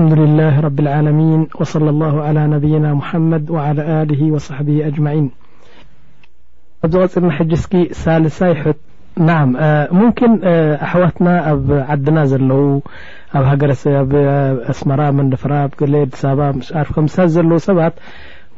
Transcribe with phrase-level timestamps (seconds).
[0.00, 5.30] الحمد لله رب العالمين وصلى الله على نبينا محمد وعلى آله وصحبه أجمعين
[6.84, 8.76] ابز غيرنا حج اسك ثالث يحت
[9.16, 9.44] نع
[9.92, 10.30] ممكن
[10.88, 12.82] أحواتنا ب عدنا زلو ب
[13.34, 15.52] هجاسمر مفر
[16.22, 16.48] سابا
[16.78, 17.06] عرفك م
[17.36, 17.94] زلو سبات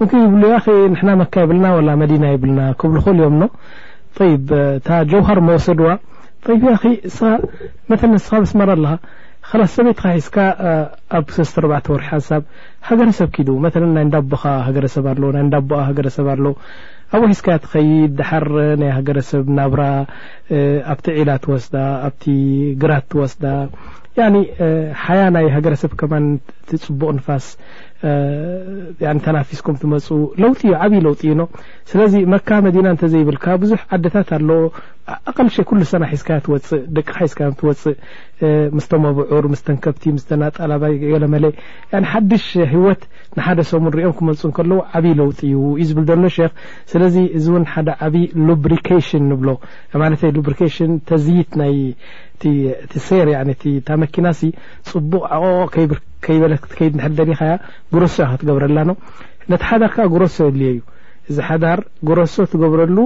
[0.00, 3.48] ممكن يبلو نحنا مكى يبلنا ولا مدينة يبلنا كبلخل يم ن
[4.16, 4.30] طي
[5.10, 5.86] جوهر موسدو
[6.44, 6.60] ط ي
[7.90, 8.98] مثلا سخب سمر الها
[9.50, 10.36] خل ሰሜትኻ ሒስካ
[11.18, 12.42] ኣብ ሰስተ4بعተ ወርሒ ሓሳብ
[12.88, 16.52] ሃገረሰብ كد مثل ናይ نዳبኻ ሃገረሰብ ኣل ናይ نዳب ሃገረሰብ ኣلو
[17.14, 18.46] ኣብኡ ሒስካ ትኸይድ دሓር
[18.82, 19.80] ናይ ሃገረሰብ ናብر
[20.92, 21.74] ኣብቲ ዒላ ትወስد
[22.08, 22.24] ኣبቲ
[22.82, 23.44] ግራት ትወስد
[24.26, 24.34] عن
[25.04, 26.12] ሓያا ናይ ሃገረሰብ ከማ
[26.86, 27.46] ፅቡቅ ንፋስ
[29.24, 30.06] ተናፊስኩም ትመፁ
[30.42, 31.42] ለው እዩ ዓብይ ለውጢ እዩኖ
[31.90, 34.62] ስለዚ መካ መዲና እንተ ዘይብልካ ብዙሕ ዓታት ኣለዎ
[35.30, 37.96] ኣቀል ሉ ሰ ሒዝካ ወፅእደቂ ዝዮወፅእ
[38.76, 41.34] ምስመኣብዑር ስተንከብቲ ስናጠላባ ገለመ
[42.12, 43.02] ሓድሽ ሂወት
[43.38, 46.52] ንሓደ ሰሙ ንሪኦም ክመፁ ከዉ ዓብይ ለው እዩ እዩ ዝብል ሎ ክ
[46.92, 49.48] ስለዚ እዚ እውን ሓደ ዓብይ ሉሪካሽን ንብሎ
[50.06, 50.14] ኣ
[50.62, 50.78] ሪሽ
[51.10, 51.52] ተዝይት
[52.46, 53.52] ይር
[53.90, 54.40] ታመኪናሲ
[54.92, 57.40] ፅቡቅ ኣከይብር ከይበለት ከይድ ንሕር ደሊኻ
[57.94, 58.90] ጉረሶ ኸ ትገብረላኖ
[59.52, 60.82] ነቲ ሓዳር ከ ጉረሶ የድልዮ እዩ
[61.30, 62.96] እዚ ሓዳር ጉረሶ ትገብረሉ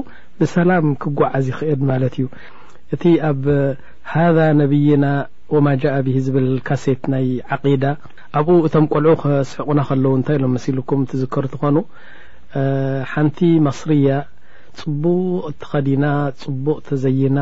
[0.40, 2.26] ብሰላም ክጓዓዝ ይኽእል ማለት እዩ
[2.94, 3.42] እቲ ኣብ
[4.12, 5.04] ሃذ ነብይና
[5.54, 7.84] ወማ ጃእ ብሂ ዝብል ካሴት ናይ ዓቂዳ
[8.38, 11.76] ኣብኡ እቶም ቆልዑ ከስሕቕና ከለዉ እንታይ ኢሎ መሲልኩም ትዝከር ትኾኑ
[13.12, 14.06] ሓንቲ መስርያ
[14.80, 16.06] ፅቡቅ እትኸዲና
[16.42, 17.38] ፅቡቅ ተዘይና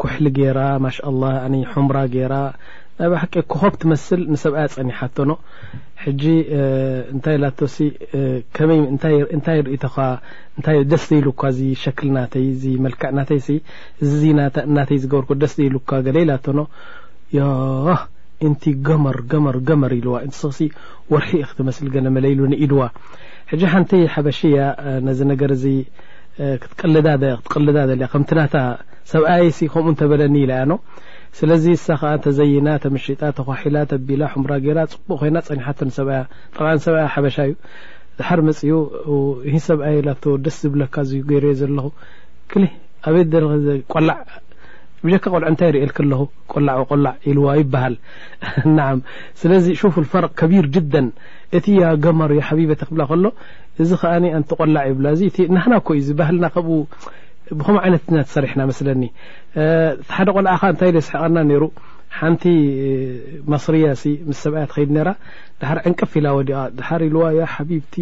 [0.00, 1.30] ኩሕሊ ገራ ማሽ ላ
[1.72, 2.34] حምራ ገራ
[3.00, 5.30] ና ብ ሓቂ ክኾብ ትመስል ንሰብኣያ ፀኒሓቶኖ
[6.02, 6.22] ሕጂ
[7.14, 7.76] እንታይ ላቶሲ
[8.56, 8.80] ከመይ
[9.38, 9.84] ንታይ ርእቶ
[10.64, 11.42] ታ ደስ ዘይሉካ
[11.84, 12.46] ሸክልናተይ
[12.86, 13.40] መልክዕ ናተይ
[14.08, 16.60] እእናተይ ዝገበር ደስ ዘይሉካ ገሌ ኢላቶኖ
[17.38, 17.48] ያ
[18.48, 20.42] እንቲ ገመር ገመር ገመር ኢልዋ እንስ
[21.14, 22.80] ወርሒ ክትመስል ገለ መለሉ ንኢልዋ
[23.50, 24.58] ሕጂ ሓንቲ ሓበሽያ
[25.08, 25.66] ነዚ ነገር ዚ
[26.64, 28.40] ትቀልዳ ለ ከምቲና
[29.10, 30.56] ሰብኣይ ከምኡ ተበለኒ ኢያ
[31.38, 31.64] ስለዚ
[32.00, 33.20] ከ ተዘይና ተመሽጣ
[33.90, 34.10] ተቢ ቡ
[35.20, 35.30] ኮይ
[36.56, 38.72] ፀሰብሰብበእዩ
[39.46, 39.86] ፅኡ ሰብኣ
[40.46, 41.70] ደስ ዝብዘ
[42.52, 42.66] ቆ ቆይ
[46.52, 46.80] ቆላዕ
[47.46, 47.94] ዋ ይሃል
[49.42, 49.64] ስለዚ
[49.94, 50.64] ፍ ፈርቅ ከቢር
[51.56, 51.58] እ
[52.04, 53.24] ገመር ሓቢበ ክብ ከሎ
[53.82, 54.04] እዚ ከ
[54.58, 54.84] ቆላዕ
[55.14, 55.26] እዩ
[57.58, 58.02] ብኸም ዓይነት
[58.34, 59.02] ሰሪሕና መስለኒ
[60.16, 61.64] ሓደ ቆልኣኻ እንታይ ስሕቀና ነ
[62.18, 62.42] ሓንቲ
[63.52, 65.02] ማስሪያሲ ምስ ሰብኣያ ትከድ ነ
[65.60, 66.50] ዳር ዕንቅፍ ኢ ወዲ
[67.00, 67.94] ር ኢዋ ሓቢብቲ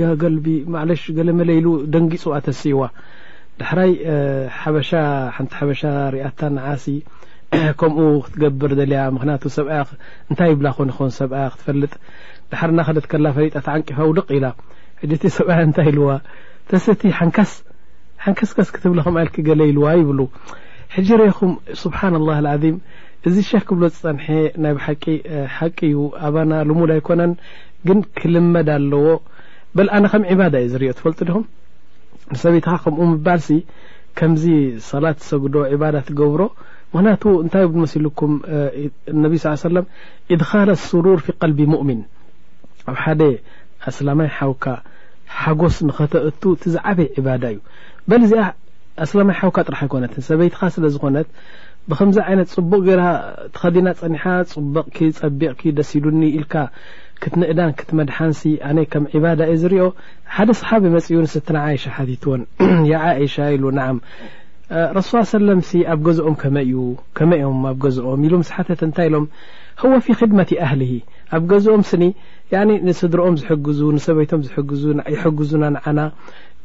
[0.00, 2.82] ያ ገልቢ ማዕለሽ ገለመለሉ ደንጊፅ ኣተሲ እዋ
[3.62, 3.90] ዳحራይ
[4.68, 5.82] ቲ በሻ
[6.16, 6.24] ርኣ
[6.58, 6.86] ንዓሲ
[7.80, 9.66] ከምኡ ክትገብር ያ ክንቱ ሰብ
[10.32, 10.68] ንታይ ብላ
[11.18, 11.92] ሰብኣ ክትፈልጥ
[12.52, 14.46] ዳحር ና ኸደትከ ፈጣ ተ ዓንቂፋ ውድቕ ኢላ
[15.38, 16.08] ሰብያ እንታይ ልዋ
[16.70, 17.50] ተስቲ ሓንካስ
[18.24, 20.20] ሓንከስከስ ክትብልከም ኣልክ ገለኢልዋ ይብሉ
[20.94, 21.52] ሕጂ ረኹም
[21.82, 22.76] ስብሓን ላه ዓም
[23.28, 24.26] እዚ ሸክ ክብሎ ዝፀንሐ
[24.62, 25.04] ናይ ብ ሓቂ
[25.56, 27.32] ሓቂ እዩ ኣባና ልሙድ ኣይኮነን
[27.88, 29.04] ግን ክልመድ ኣለዎ
[29.76, 31.44] በል ኣነ ከም ዕባዳ እዩ ዝርዮ ትፈልጡ ዲኹም
[32.32, 33.48] ንሰበይትኻ ከምኡ ምባልሲ
[34.20, 34.44] ከምዚ
[34.90, 36.40] ሰላት ሰግዶ ዕባዳ ትገብሮ
[36.94, 38.32] ምክንያቱ እንታይ ንመስልኩም
[39.24, 39.86] ነበ ስ ሰለም
[40.34, 42.00] እድኻለ ስሩር ፊ ቀልቢ ምእምን
[42.92, 43.22] ኣብ ሓደ
[43.90, 44.64] ኣስላማይ ሓውካ
[45.42, 47.58] ሓጎስ ንኸተእቱ ትዝዓበይ ዕባዳ እዩ
[48.10, 48.42] በዚኣ
[49.10, 51.28] ስለማይ ሓውካ ጥ ይኮነት ሰበይትካ ስለዝኮነት
[51.90, 52.82] ብዚ ይ ፅቡቅ
[53.60, 54.14] ከዲና ፀኒ
[54.54, 54.88] ፅብቕ
[55.20, 56.04] ፀቢቕ ደስሉ
[57.22, 57.60] ትእዳ
[57.90, 58.30] ትመድሓን
[59.54, 59.88] እዩ ኦ
[60.36, 61.90] ሓደ ሓ ፅዩ ዎ ሱ
[65.94, 66.00] ኣብ
[67.84, 68.42] ገኦምኣኦ
[68.82, 69.26] ስታይ ሎም
[69.90, 70.82] ወ ፊ ክድመት ኣሊ
[71.36, 71.82] ኣብ ገዝኦም
[73.00, 73.36] ስድሮኦም
[73.78, 74.40] ዝዙሰቶም
[74.82, 75.98] ዙይዙናና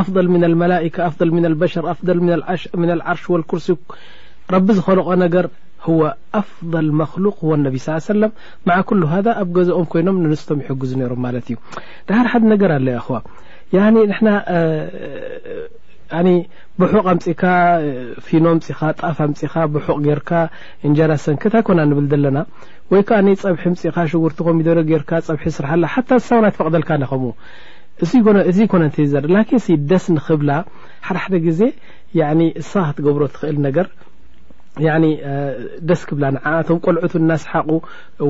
[0.00, 0.72] ኣፍضል ምና መላ
[1.08, 1.14] ኣፍ
[1.72, 1.94] ሸር ኣ
[3.12, 3.24] ዓርሽ
[3.58, 3.68] ርሲ
[4.54, 5.46] ረቢ ዝኸለቀ ነገር
[6.40, 6.88] ኣፍضል
[7.74, 7.76] ብ
[8.08, 8.22] ሰለ
[9.42, 11.56] ኣብ ገኦም ይኖም ንስቶም ይግዙ ሮም ማለ እዩ
[12.08, 13.08] ድሓር ሓደ ነገር ኣለ ዋ
[16.80, 17.42] ብቕ ኣምፅካ
[18.26, 19.02] ፊኖ ፅኻ ጣ
[19.52, 19.86] ኻ ብቕ
[20.28, 20.30] ካ
[20.86, 22.38] እንጀ ሰንት ኮና ንብ ዘለና
[22.92, 24.30] ወይፀብሒ
[25.10, 25.64] ካርም ብሒ ስር
[26.28, 27.22] ሳውና ትፈቅደልካኸም
[28.50, 29.42] እዚ ኮነ ንተዘር ላ
[29.90, 30.50] ደስ ንክብላ
[31.06, 31.60] ሓደ ሓደ ግዜ
[32.70, 33.86] ስ ክትገብሮ ትኽእል ነገር
[35.88, 37.68] ደስ ክብላ ንዓቶም ቆልዕት እናስሓቁ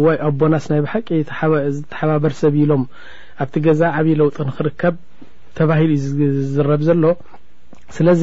[0.04, 1.08] ወይ ኣቦናስ ናይ ብሓቂ
[1.92, 2.82] ተሓባበር ሰብ ኢሎም
[3.42, 4.94] ኣብቲ ገዛ ዓብይ ለውጥ ንክርከብ
[5.58, 6.22] ተባሂሉ ዩ
[6.54, 7.04] ዝረብ ዘሎ
[7.96, 8.22] ስለዚ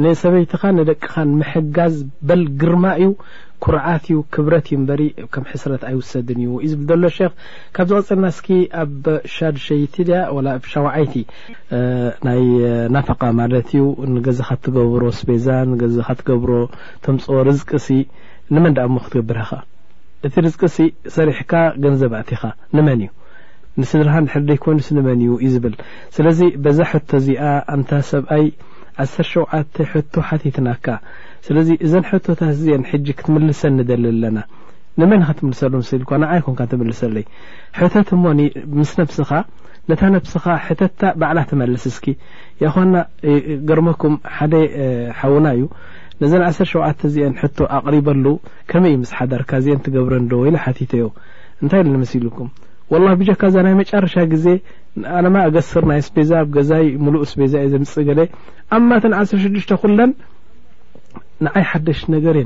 [0.00, 1.94] ንሰበይትኻ ንደቅኻ ምሕጋዝ
[2.28, 3.08] በልግርማ እዩ
[3.64, 5.02] ኩርዓት እዩ ክብረት እዩ በሪ
[5.32, 7.44] ከም ሕስረት ኣይውሰድን እዩ እዩ ዝብል ዘሎ ክ
[7.78, 8.48] ካብ ዝቀፅድና ስኪ
[8.82, 9.04] ኣብ
[9.34, 11.14] ሻድሸይቲ ድያ ኣ ሻወዓይቲ
[12.28, 12.42] ናይ
[12.96, 13.82] ናፋቃ ማለት እዩ
[14.14, 16.54] ንገዛ ካ ትገብሮ ስፔዛ ንገዛካትገብሮ
[17.06, 17.88] ተምፅ ርዝቅሲ
[18.54, 19.50] ንመን ዳኣሞ ክትገብርኻ
[20.26, 20.76] እቲ ርዝቅሲ
[21.18, 21.52] ሰሪሕካ
[21.84, 22.42] ገንዘብ ኣእትኻ
[22.76, 23.10] ንመን እዩ
[23.80, 25.74] ንስድርሃን ንሕርደይኮኑስ ንመን እዩ እዩ ዝብል
[26.16, 27.44] ስለዚ በዛ ሕቶ እዚኣ
[27.76, 28.44] ኣንታ ሰብኣይ
[29.04, 30.86] ዓሰርተሸዓተ ሕቶ ሓቲትናካ
[31.46, 34.38] ስለዚ እዘን ሕቶታት ዚአን ሕጂ ክትምልሰኒ ደል ኣለና
[35.00, 37.16] ንመንኸትምልሰሉ ምስኢል ንዓይኩምትምልሰለ
[37.78, 38.32] ሕተት ሞ
[38.80, 39.30] ምስ ነብስኻ
[39.90, 42.06] ነታ ነብስኻ ሕተትታ ባዕላ ትመልስ እስኪ
[42.62, 42.94] ይ ኳና
[43.68, 44.54] ገርመኩም ሓደ
[45.20, 45.64] ሓውና እዩ
[46.22, 48.26] ነዘን 1ሸዓተ ዚአን ሕቶ ኣቕሪበሉ
[48.72, 51.04] ከመይ ዩ ምስሓደርካ ዚአን ትገብረዶ ወይ ሓቲት ዮ
[51.62, 52.50] እንታይ ንምስ ኢልኩም
[53.06, 54.46] ላ ብካዛ ናይ መጨረሻ ግዜ
[55.24, 58.20] نማ ገስር ናይ سቤዛ ኣ ገዛይ ሙሉእ سፔዛ ዘምፅ ገل
[58.76, 60.10] ኣማ ተ 16ዱሽተ ኩለን
[61.46, 62.36] ንዓይ ሓደሽ ነገር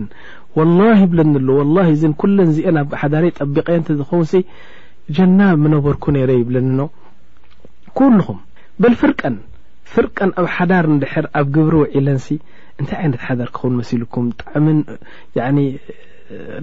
[0.58, 1.88] والله ይብለኒ ሎ والله
[2.20, 4.26] كلን ዚአ ኣብ ሓዳር طቢቀየ ተዝኸውን
[5.16, 6.56] ጀና ምነበርك ነረ ይብለ
[7.98, 8.38] كلኹም
[8.80, 9.20] በلፍርቀ
[9.92, 12.26] ፍርቀን ኣብ ሓዳር ድር ኣብ ግብሪ وዒለንሲ
[12.80, 14.66] እንታይ عይነት ሓዳር ክኸውን መሲلكም ጣዕሚ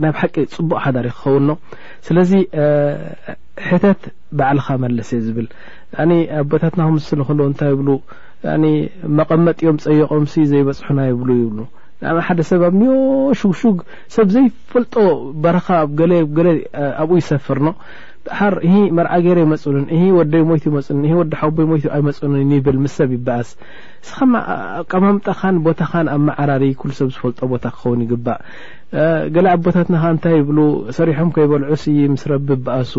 [0.03, 1.51] ናብ ሓቂ ፅቡቅ ሓዳር ይክኸውንኖ
[2.07, 2.31] ስለዚ
[3.67, 4.01] ሕተት
[4.37, 5.47] በዓልካ መለሰእ ዝብል
[6.03, 7.89] ኣብ ቦታትናክምስሊ ንክእንታይ ይብሉ
[9.17, 11.59] መቐመጢእዮም ፀየቆም ዘይበፅሑና ይብሉ ይብሉ
[12.15, 12.87] ን ሓደ ሰብ ኣብዮ
[13.39, 13.77] ሹግሹግ
[14.15, 14.95] ሰብ ዘይፈልጦ
[15.43, 15.67] በረኻ
[15.99, 16.03] ገ
[17.01, 17.71] ኣብኡ ይሰፍር ኖ
[18.39, 19.87] ሓር ሂ መርዓ ገይረ ይመፅን
[20.17, 22.19] ወደይ ሞቱ ፅ ወዲ ሓቦይ ሞቱ ይመፅ
[22.57, 23.49] ይብል ምስ ሰብ ይበአስ
[24.31, 26.63] ንቀማምጣኻን ቦታኻን ኣብ መዓራሪ
[26.99, 28.39] ሰብ ዝፈልጦ ቦታ ክኸውን ይግባእ
[29.35, 30.59] ገሊ ዓቦታት ናኻ እንታይ ይብሉ
[30.97, 32.93] ሰሪሖም ከይበልዑ ስእይ ምስ ረቢ ብኣሱ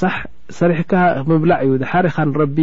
[0.00, 0.14] ሳሕ
[0.58, 0.92] ሰሪሕካ
[1.30, 2.56] ምብላዕ እዩ ድሓርኻንረቢ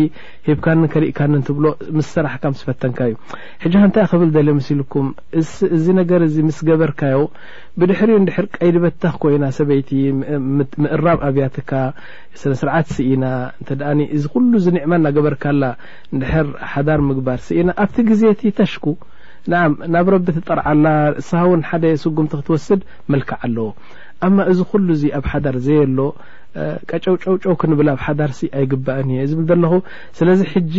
[0.47, 1.65] ሂብካኒ ከሊእካኒ ትብሎ
[1.97, 3.15] ምስ ሰራሕካ ምስፈተንካ እዩ
[3.63, 5.07] ሕ ከ እንታይ ክብል ዘለ ምሲልኩም
[5.77, 7.19] እዚ ነገር ዚ ምስ ገበርካዮ
[7.79, 9.91] ብድሕሪ ንድሕር ቀይድበተክ ኮይና ሰበይቲ
[10.83, 11.71] ምእራብ ኣብያትካ
[12.43, 13.23] ስነስርዓት ስኢና
[13.59, 15.63] እንተደኣ እዚ ኩሉ ዝኒዕማ ናገበርካላ
[16.15, 18.85] ንድሕር ሓዳር ምግባር ስኢና ኣብቲ ግዜቲ ተሽኩ
[19.53, 20.85] ንዓም ናብ ረቢ ትጠርዓላ
[21.21, 22.81] እስ ውን ሓደ ስጉምቲ ክትወስድ
[23.13, 23.67] መልክዕ ኣለዎ
[24.27, 26.05] ኣማ እዚ ኩሉ ዚ ኣብ ሓዳር ዘየ ሎ
[26.89, 29.73] ቀጨው ጨውጨው ክንብል ኣብ ሓዳር ሲ ኣይግባአን እዩ ዝብል ለኹ
[30.19, 30.75] ስለዚ ሕጂ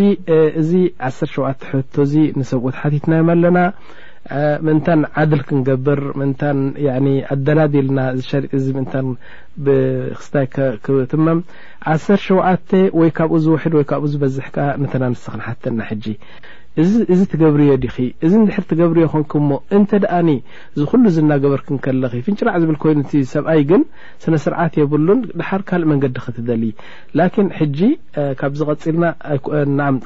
[0.63, 0.71] እዚ
[1.11, 3.59] 1ሸተ ሕቶእዚ ንሰብኡት ሓቲትናዮማ ኣለና
[4.67, 6.01] ምእንታን ዓድል ክንገብር
[7.33, 7.99] ኣደላልና
[8.31, 8.41] ሸ
[8.79, 8.87] ምእን
[10.19, 10.47] ክስታይ
[10.85, 11.41] ክትመም
[11.95, 12.19] 1ሸ
[13.01, 16.05] ወይ ካብኡ ዝውሕድ ወካብኡ ዝበዝሕከ ነተናንስ ክንሓትተና ሕጂ
[16.82, 20.28] እዚ ትገብርዮ ዲኺ እዚ ንድሕር ትገብርዮ ኾንኩሞ እንተ ደኣኒ
[20.78, 22.99] ዝኩሉ ዝናገበርክንከለኺ ፍንጭራዕ ዝብል ኮይኑ
[23.34, 23.82] ሰብኣይ ግን
[24.23, 26.64] ስነ ስርዓት የብሉን ድሓር ካልእ መንገዲ ክትደል
[27.20, 27.81] ላኪን ሕጂ
[28.40, 29.05] ካብ ዝቐፂልና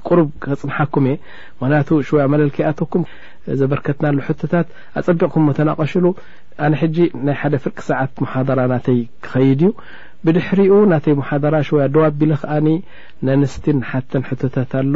[0.09, 1.17] ቅሩብ ከፅንሓኩም እየ
[1.63, 3.03] ምክንያቱ ሽወያ መለልክኣቶኩም
[3.63, 4.69] ዘበርከትናሎ ሕትታት
[5.01, 6.07] ኣፀቢቕኩምሞ ተናቀሽሉ
[6.67, 6.97] ኣነ ሕጂ
[7.27, 9.71] ናይ ሓደ ፍርቂ ሰዓት ማሓደራ ናተይ ክኸይድ እዩ
[10.27, 12.57] ብድሕሪኡ ናተይ محደራ ሽያ ደዋ ቢل ከዓ
[13.27, 14.95] ነንስት ሓተ حቶታት ኣሎ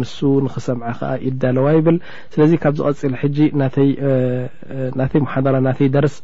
[0.00, 1.96] ንሱ ንክሰምع ከ ይዳለዋ ይብል
[2.32, 6.16] ስለዚ ካብ ዝቐፅل ሕج ናተይ محደራ ናተይ ደርስ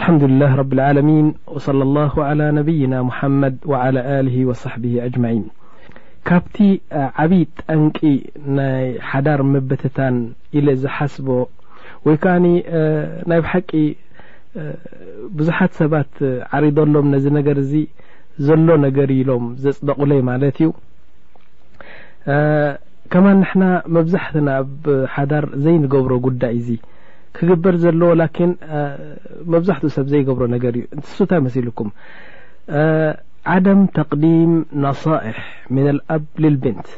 [0.00, 1.26] لحዱله ረብ العمن
[1.66, 5.44] صلى الله على ነይና محመድ وعلى له وصحبه أمعን
[6.28, 6.56] ካብቲ
[7.22, 7.98] ዓብዪ ጠንቂ
[8.58, 10.16] ናይ ሓዳር መበተታን
[10.58, 11.28] ኢለ ዝሓስቦ
[12.06, 12.34] ወይ ከዓ
[13.30, 13.70] ናይ ብ ሓቂ
[15.38, 16.12] ብዙሓት ሰባት
[16.56, 17.80] ዓሪضሎም ነዚ ነገር ዚ
[18.46, 20.68] ዘሎ ነገር ኢሎም ዘፅደቁለይ ማለት እዩ
[23.12, 23.64] ከማ ንሕና
[23.96, 26.68] መብዛሕትና ኣብ ሓዳር ዘይንገብሮ ጉዳይ እዚ
[27.36, 28.50] ክግበር ዘለዎ ላን
[29.52, 31.90] መብዛሕትኡ ሰብ ዘይገብሮ ነገር እዩ ንትሱታ መሲልኩም
[33.54, 34.52] ዓደም ተቅዲም
[34.84, 35.38] ነصኤሕ
[35.74, 36.88] ምን ልኣብ ልልቢንት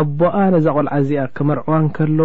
[0.00, 2.18] ኣቦኣ ነዛ ቆልዓ እዚኣ ከመርዕዋን ከሎ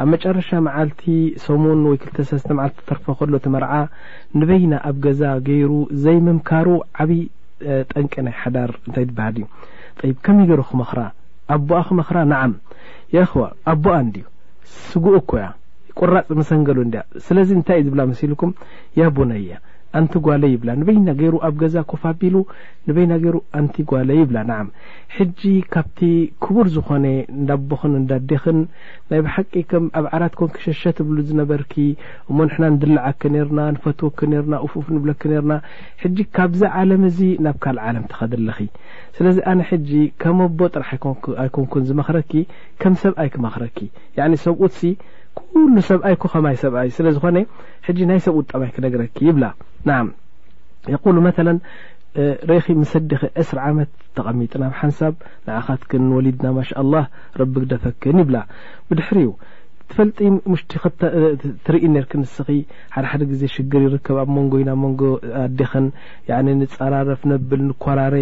[0.00, 1.02] ኣብ መጨረሻ መዓልቲ
[1.46, 3.72] ሰሙን ወይ 2ተሰስተ መዓልቲ ተርፈ ከሎ ተመርዓ
[4.40, 5.72] ንበይና ኣብ ገዛ ገይሩ
[6.04, 6.68] ዘይምምካሩ
[7.02, 7.22] ዓብይ
[7.92, 9.36] ጠንቂ ናይ ሓዳር እንታይ ትበሃል
[10.06, 11.00] እዩ ከመይ ገይሩ ክመኽራ
[11.54, 12.52] ኣ ቦኣ ክምኽራ ንዓም
[13.16, 14.16] ይኽዋ ኣቦኣ ንድ
[14.88, 15.44] ስጉኡ ኮያ
[16.00, 18.50] ቁራፅ መሰንገሉ እንድያ ስለዚ እንታይ እዩ ዝብላ መሲ ኢልኩም
[19.00, 19.52] ያ ቦናይ እያ
[19.98, 22.36] ኣንቲ ጓለ ይብላ ንበይናገይሩ ኣብ ገዛ ኮፋ ኣቢሉ
[22.88, 24.68] ንበይናገይሩ ኣንቲ ጓለ ይብላ ንዓም
[25.16, 25.40] ሕጂ
[25.74, 26.00] ካብቲ
[26.44, 27.04] ክቡር ዝኾነ
[27.42, 28.58] ንዳቦኽን እንዳዴኽን
[29.10, 31.74] ናይ ብሓቂ ከምኣብ ዓላት ኮንክ ሸሸት ብሉ ዝነበርኪ
[32.30, 35.54] እሞ ንሕና ንድልዓኪ ነርና ንፈትወክ ነርና እፉፍ ንብለክ ነርና
[36.04, 38.60] ሕጂ ካብዛ ዓለም ዚ ናብ ካል ዓለም ተኸደለኺ
[39.16, 39.90] ስለዚ ኣነ ሕጂ
[40.22, 40.92] ከም ኣቦ ጥራሕ
[41.44, 42.32] ኣይኮንኩን ዝመኽረኪ
[42.82, 43.78] ከም ሰብ ኣይክመክረኪ
[44.46, 44.76] ሰብኡት
[45.52, 47.36] ኩሉ ሰብኣይ ኩኸማይ ሰብኣይ ስለ ዝኾነ
[47.86, 49.44] ሕጂ ናይ ሰብ ውጠማይ ክነገረኪ ይብላ
[49.88, 49.90] ን
[50.94, 51.28] የقሉ መ
[52.48, 55.14] ርኺ ምሰድኺ ዕስር ዓመት ተቐሚጥና ብ ሓንሳብ
[55.46, 57.04] ንኣኻት ክንወሊድና ማሻ لله
[57.40, 58.36] ረቢ ግደፈክን ይብላ
[58.88, 59.28] ብድሕሪ ዩ
[59.92, 60.18] ትፈልጢ
[60.82, 60.88] ሽ
[61.66, 62.48] ትርኢ ነርክ ንስኺ
[62.94, 65.00] ሓደ ሓደ ግዜ ሽግር ይርከብ ኣብ መንጎ ኢና መንጎ
[65.40, 65.86] ኣዴኽን
[66.60, 68.14] ንፀራረፍ ነብል ንኮራረ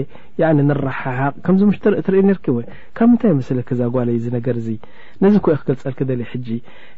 [0.70, 1.62] ንራሓሓቅ ከምዚ
[2.06, 2.60] ትርኢ ነርክ ወ
[3.00, 4.76] ካብንታይ መስለክ ዛጓልዩ ነገር ዚ
[5.22, 6.48] ነዚ ኮ ክገልፀል ክ ደል ሕጂ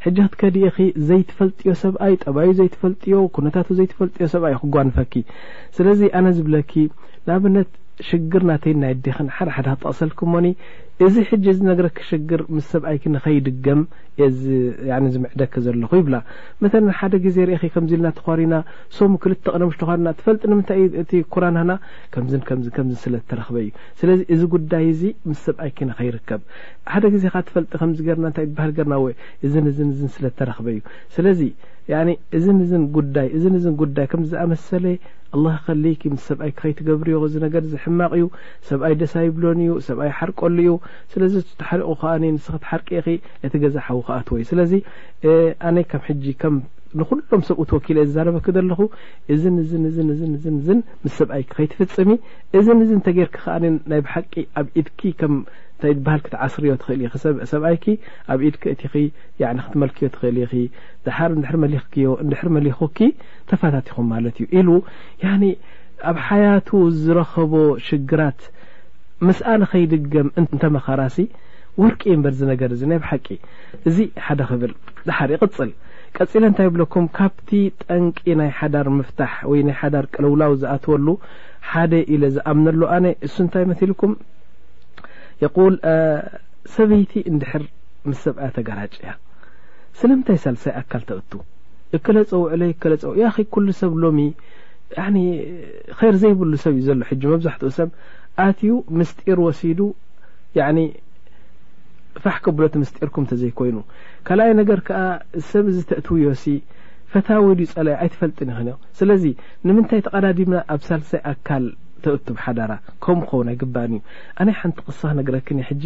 [0.07, 0.79] ሕጂ ክትከ ዲእኸ
[1.11, 5.15] ዘይትፈልጥዮ ሰብኣይ ጠባይ ዘይትፈልጥዮ ኩነታቱ ዘይትፈልጥዮ ሰብኣይ ክጓንፈኪ
[5.79, 6.73] ስለዚ ኣነ ዝብለኪ
[7.29, 7.71] ንኣብነት
[8.09, 10.47] ሽግር ናተይ ናይ ደኸን ሓደ ሓደ ክጠቀሰልክ ሞኒ
[11.07, 13.81] እዚ ሕጂ ዚ ነገረክ ሽግር ምስ ሰብኣይ ንኸይድገም
[15.15, 16.17] ዝምዕደክ ዘለኹ ይብላ
[16.63, 18.55] መተለ ሓደ ግዜ ርአ ከምዚ ልና ተሪና
[18.99, 20.71] ሶሙ ክልተ ቕነ ሽተና ትፈልጥ ምንታ
[21.35, 21.73] ኩራናና
[22.15, 23.71] ከምዝ ከከም ስለተረክበ እዩ
[24.03, 26.43] ስለዚ እዚ ጉዳይ እዚ ምስ ሰብኣይክ ንኸይርከብ
[26.95, 28.95] ሓደ ግዜካ ትፈልጥ ከምዚ ገርና ንታ ትባሃል ገርና
[29.47, 30.81] እዝን ስለተረክበ እዩ
[31.17, 31.43] ስለዚ
[31.91, 31.95] ያ
[32.39, 32.45] እዝ
[33.15, 34.85] ዳይ እ ን ጉዳይ ከምዝኣመሰለ
[35.37, 38.25] ኣላ ከል ምስ ሰብኣይ ክከይትገብርዮ ዚ ነገር ዝሕማቕ እዩ
[38.69, 40.73] ሰብኣይ ደስይብሎኒ እዩ ሰብኣይ ሓርቀሉ እዩ
[41.15, 42.89] ስለዚ ተሓሪቑ ከዓ ንስክትሓርቂ
[43.47, 44.73] እቲገዛሓዊ ከኣትወእዩ ስለዚ
[45.69, 46.57] ኣነይ ከም ሕጂም
[47.01, 48.81] ንኩሎም ሰብኡ ትወኪል የ ዝዛረበክ ዘለኹ
[49.35, 49.71] እዝን እዝ
[50.61, 52.11] ዝን ምስ ሰብኣይክ ከይትፍፅሚ
[52.59, 57.13] እዝን ዚ እንተጌርክ ከኣኒ ናይ ብሓቂ ኣብ ኢድኪ ከምንታይ በሃል ክ ትዓስርዮ ትኽእል
[57.53, 57.87] ሰብኣይኪ
[58.33, 58.83] ኣብ ኢድክ እት
[59.67, 60.57] ክትመልክዮ ትኽእል
[61.07, 62.99] ድሓር ንድሕር መሊኽክዮ ንድሕር መሊኽኪ
[63.53, 64.69] ተፋታቲኹም ማለት እዩ ኢሉ
[66.11, 66.69] ኣብ ሓያቱ
[67.03, 67.53] ዝረኸቦ
[67.89, 68.41] ሽግራት
[69.27, 71.19] ምስኣነ ኸይድገም እንተመኸራሲ
[71.83, 73.27] ወርቂ እምበር ዝነገር ዚ ናይ ብሓቂ
[73.89, 74.73] እዚ ሓደ ክብል
[75.07, 75.71] ድሓር ይቕፅል
[76.19, 77.51] ቀፂለ እንታይ ይብለኩም ካብቲ
[77.83, 81.07] ጠንቂ ናይ ሓዳር ምፍታሕ ወይ ናይ ሓዳር ቀለውላዊ ዝኣትወሉ
[81.71, 84.13] ሓደ ኢለ ዝኣምነሉ ኣነ እሱ እንታይ መትልኩም
[85.43, 85.75] የቁል
[86.75, 87.65] ሰበይቲ እንድሕር
[88.09, 89.11] ምስ ሰብያ ተገራጭ እያ
[90.01, 91.33] ስለምንታይ ሳልሳይ ኣካልተእቱ
[91.97, 92.71] እከለፀውዕለይ
[93.05, 93.27] ፀው ያ
[93.67, 94.09] ሉ ሰብ ሎ
[96.07, 97.91] ይር ዘይብሉ ሰብ እዩ ዘሎ ሕ መብዛሕትኡ ሰብ
[98.45, 99.81] ኣትዩ ምስጢር ወሲዱ
[102.25, 103.77] ፋሕ ከብሎት ምስጥርኩም ተዘይኮይኑ
[104.27, 104.99] ካልኣይ ነገር ከዓ
[105.51, 106.45] ሰብ ዚ ተእትው ዮሲ
[107.13, 109.25] ፈታወ ድዩ ፀለየ ኣይትፈልጥን ይክዮ ስለዚ
[109.69, 111.65] ንምንታይ ተቀዳዲምና ኣብ ሳሳይ ኣካል
[112.05, 112.73] ተእቱብ ሓዳራ
[113.05, 114.01] ከምኡ ኸውን ኣይግባኣንእዩ
[114.43, 115.85] ኣነይ ሓንቲ ቅሳስ ነግረክንእ ሕጂ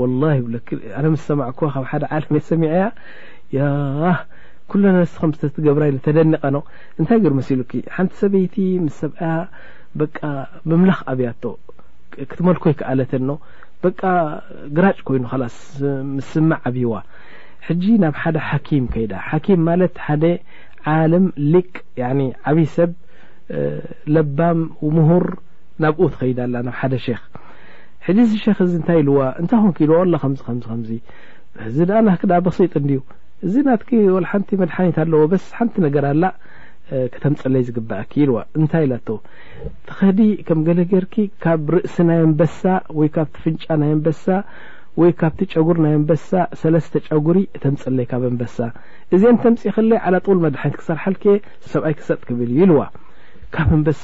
[0.00, 0.06] ወ
[0.52, 2.70] ብኣነ ምስ ሰማዕ ካብ ሓደ ዓለም የሰሚያ
[3.56, 3.60] ያ
[4.72, 6.56] ኩለ ነሲ ከምትገብራ ኢ ተደኒቀኖ
[7.00, 7.60] እንታይ ግር መሲሉ
[7.96, 9.32] ሓንቲ ሰበይቲ ምስ ሰብኣያ
[9.98, 10.02] በ
[10.70, 11.42] ምምላኽ ኣብያቶ
[12.30, 13.30] ክትመልኮይ ክኣለተኖ
[13.86, 14.00] በቃ
[14.76, 15.24] ግራጭ ኮይኑ
[15.58, 15.62] ስ
[16.16, 16.92] ምስማዕ ዓብይዋ
[17.66, 20.24] ሕጂ ናብ ሓደ ሓኪም ከይዳ ሓኪም ማለት ሓደ
[20.94, 21.72] ዓለም ሊቅ
[22.50, 22.92] ዓብ ሰብ
[24.14, 24.58] ለባም
[24.96, 25.26] ምሁር
[25.84, 27.22] ናብኡት ከይዳኣላ ናብ ሓደ ሸክ
[28.06, 30.90] ሕጂ ዚ ክ እዚ ንታይ ኢልዋ እንታይ ኮን ክ ይልዋ وላ ከም ም ከምዚ
[31.74, 33.00] ዚ ድኣና ክዳ በሰይጥ ንድዩ
[33.46, 33.90] እዚ ናትኪ
[34.30, 36.22] ሓንቲ መድሓኒት ኣለዎ በስ ሓንቲ ነገር አላ
[37.14, 38.96] ከተምፀለይ ዝግብአኪ ኢዋ እንታይ ኢ
[39.88, 41.04] ትኸዲ ከም ገለገር
[41.44, 42.60] ካብ ርእሲ ናይ ንበሳ
[43.00, 44.06] ወይካብ ፍንጫ ናይ ንበ
[45.00, 46.10] ወይካብቲ ጨጉር ናይ በ
[46.60, 48.56] ሰለስተ ጨጉሪ እተምፀለይ ካብ ኣንበሳ
[49.14, 49.70] እዚ ተምፅይ
[50.30, 54.02] ውል መድሓ ክሰርሓሰብኣይክሰጥክብልእዩኢዋካብ ኣንበሳ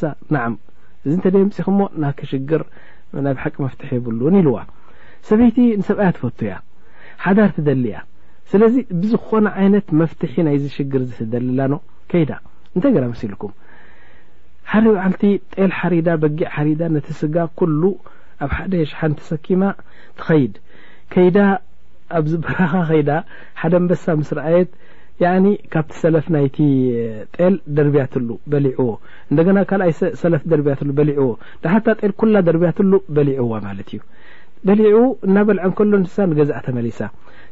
[1.07, 2.63] እዚ ተደ ምፅሞ ናሽግር
[3.27, 4.57] ናብ ሓቂ መፍትሒ የብሉውን ኢልዋ
[5.31, 6.55] ሰበይቲ ንሰብኣያ ትፈቱ እያ
[7.25, 7.97] ሓዳር ትደሊያ
[8.53, 11.73] ስለዚ ብዝኾነ ዓይነት መፍትሒ ናይዚ ሽግር ትደልላኖ
[12.13, 12.31] ከይዳ
[12.77, 13.53] እንታይ ገር መሲ ኢልኩም
[14.71, 15.23] ሓደ ባዓልቲ
[15.55, 17.83] ጤል ሓሪዳ በጊዕ ሓሪዳ ነቲ ስጋ ኩሉ
[18.45, 19.63] ኣብ ሓደ የሽሓን ተሰኪማ
[20.19, 20.55] ትኸይድ
[21.13, 21.39] ከይዳ
[22.19, 23.11] ኣብዝበራኻ ከይዳ
[23.61, 24.73] ሓደ ንበሳ ምስሪ ኣየት
[25.73, 26.47] ካብቲ ሰለፍ ናይ
[27.37, 28.91] ጠል ደርብያትሉ በሊዕዎ
[29.35, 31.29] እደና ካኣይሰለፍ ደርብያትሉ በሊዕዎ
[31.75, 34.01] ሓ ል ኩላ ደርብያትሉ በሊዕዋ ማለት እዩ
[34.69, 37.01] በሊዑ እናበልዐንከሎ ንሳ ንገዝእ ተመሊሳ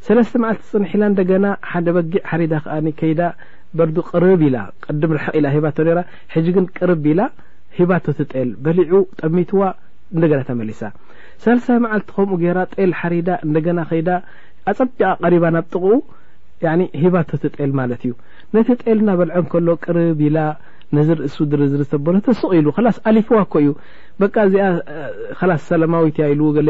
[0.06, 1.02] ሰለስተ መዓልቲ ፅንሒላ
[1.44, 2.54] ና ሓደ በጊዕ ሓሪዳ
[3.00, 3.12] ከ
[3.78, 5.78] በር ቅርብ ኢላ ቀድም ርሓቕ ኢላ ሂባቶ
[6.34, 7.20] ሕጂ ግን ቅርብ ቢላ
[7.78, 9.62] ሂባቶት ጤል በሊዑ ጠሚትዋ
[10.16, 10.80] እንደገና ተመሊሳ
[11.44, 14.08] ሳልሳ መዓልቲ ከምኡ ገይራ ጤል ሓሪዳ እንደገና ከይዳ
[14.72, 15.88] ኣፀቢቃ ቀሪባ ናብጥቕኡ
[17.02, 18.12] ሂባቶት ጤል ማለት እዩ
[18.56, 20.38] ነቲ ጤል ናበልዐን ከሎ ቅርብ ቢላ
[20.96, 23.70] ነዝርእሱ ድርዝር ዝበሎ ተስቅ ኢሉ ላስ ኣሊፍዋ ኮ እዩ
[24.22, 24.68] በቃ ዚኣ
[25.50, 26.62] ላስ ሰላማዊትያ ኢሉ ገ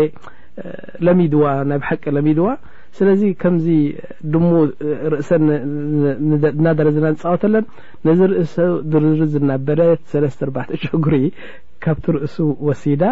[1.07, 2.49] ለሚድዋ ናይ ብሓቂ ለሚድዋ
[2.97, 3.67] ስለዚ ከምዚ
[4.33, 4.45] ድሙ
[5.13, 5.29] ርእሰ
[6.67, 7.65] ናደረ ዘና ንፃወተለን
[8.07, 8.55] ነዚ ርእሰ
[8.91, 11.15] ድርድር ዝናበለት ሰለስተ ኣተ ጨጉሪ
[11.85, 12.37] ካብቲ ርእሱ
[12.67, 13.03] ወሲዳ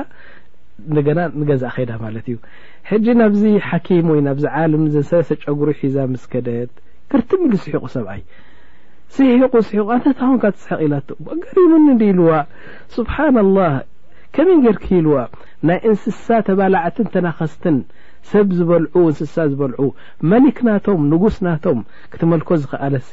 [1.08, 2.36] ገና ንገዛእ ከይዳ ማለት እዩ
[2.90, 6.48] ሕጂ ናብዚ ሓኪም ወይ ናብ ዓለም ዘሰለስተ ጨጉሪ ሒዛ ምስከደ
[7.12, 8.22] ክርት ኢሉ ስሒቁ ሰብኣይ
[9.16, 10.12] ስሒቁ ስሒቁ ታ
[10.56, 10.94] ትስቕ ኢላ
[11.46, 12.30] ገርይኒ ኢልዋ
[12.98, 13.74] ስብሓና لላه
[14.36, 15.14] ከመይ ገር ክይልዋ
[15.68, 17.76] ናይ እንስሳ ተባላዕትን ተናኸስትን
[18.30, 19.80] ሰብ ዝበልዑ እንስሳ ዝበልዑ
[20.30, 21.78] መሊክ ናቶም ንጉስ ናቶም
[22.12, 23.10] ክትመልኮ ዝክኣለሲ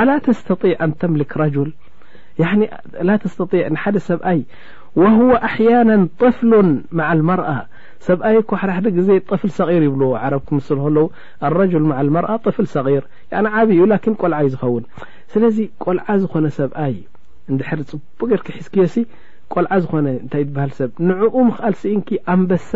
[0.00, 1.70] ኣላ ተስተጢع ኣንተምሊክ ረጅል
[2.40, 3.36] ስ
[3.74, 4.40] ንሓደ ሰብኣይ
[5.00, 5.90] ወهዋ ኣحያና
[6.22, 6.52] طፍሉ
[6.98, 7.48] ማع لመርኣ
[8.08, 10.02] ሰብኣይ እኳ ሓደደ ግዜ ጥፍል ሰቂር ይብዎ
[10.34, 10.98] ረብ ምስሊ ከለዉ
[11.48, 12.86] ኣረጅል ማ መር طፍል ሰር
[13.62, 13.80] ዓብ እዩ
[14.22, 14.84] ቆልዓዩ ዝኸውን
[15.34, 16.94] ስለዚ ቆልዓ ዝኾነ ሰብኣይ
[17.58, 18.96] ድር ፅቡ ገርክ ሒዝክዮሲ
[19.54, 22.02] ቆልዓ ዝኾነ ታይ በሃል ሰብ ንዕኡ ምክኣልሲእን
[22.34, 22.72] ኣንበሳ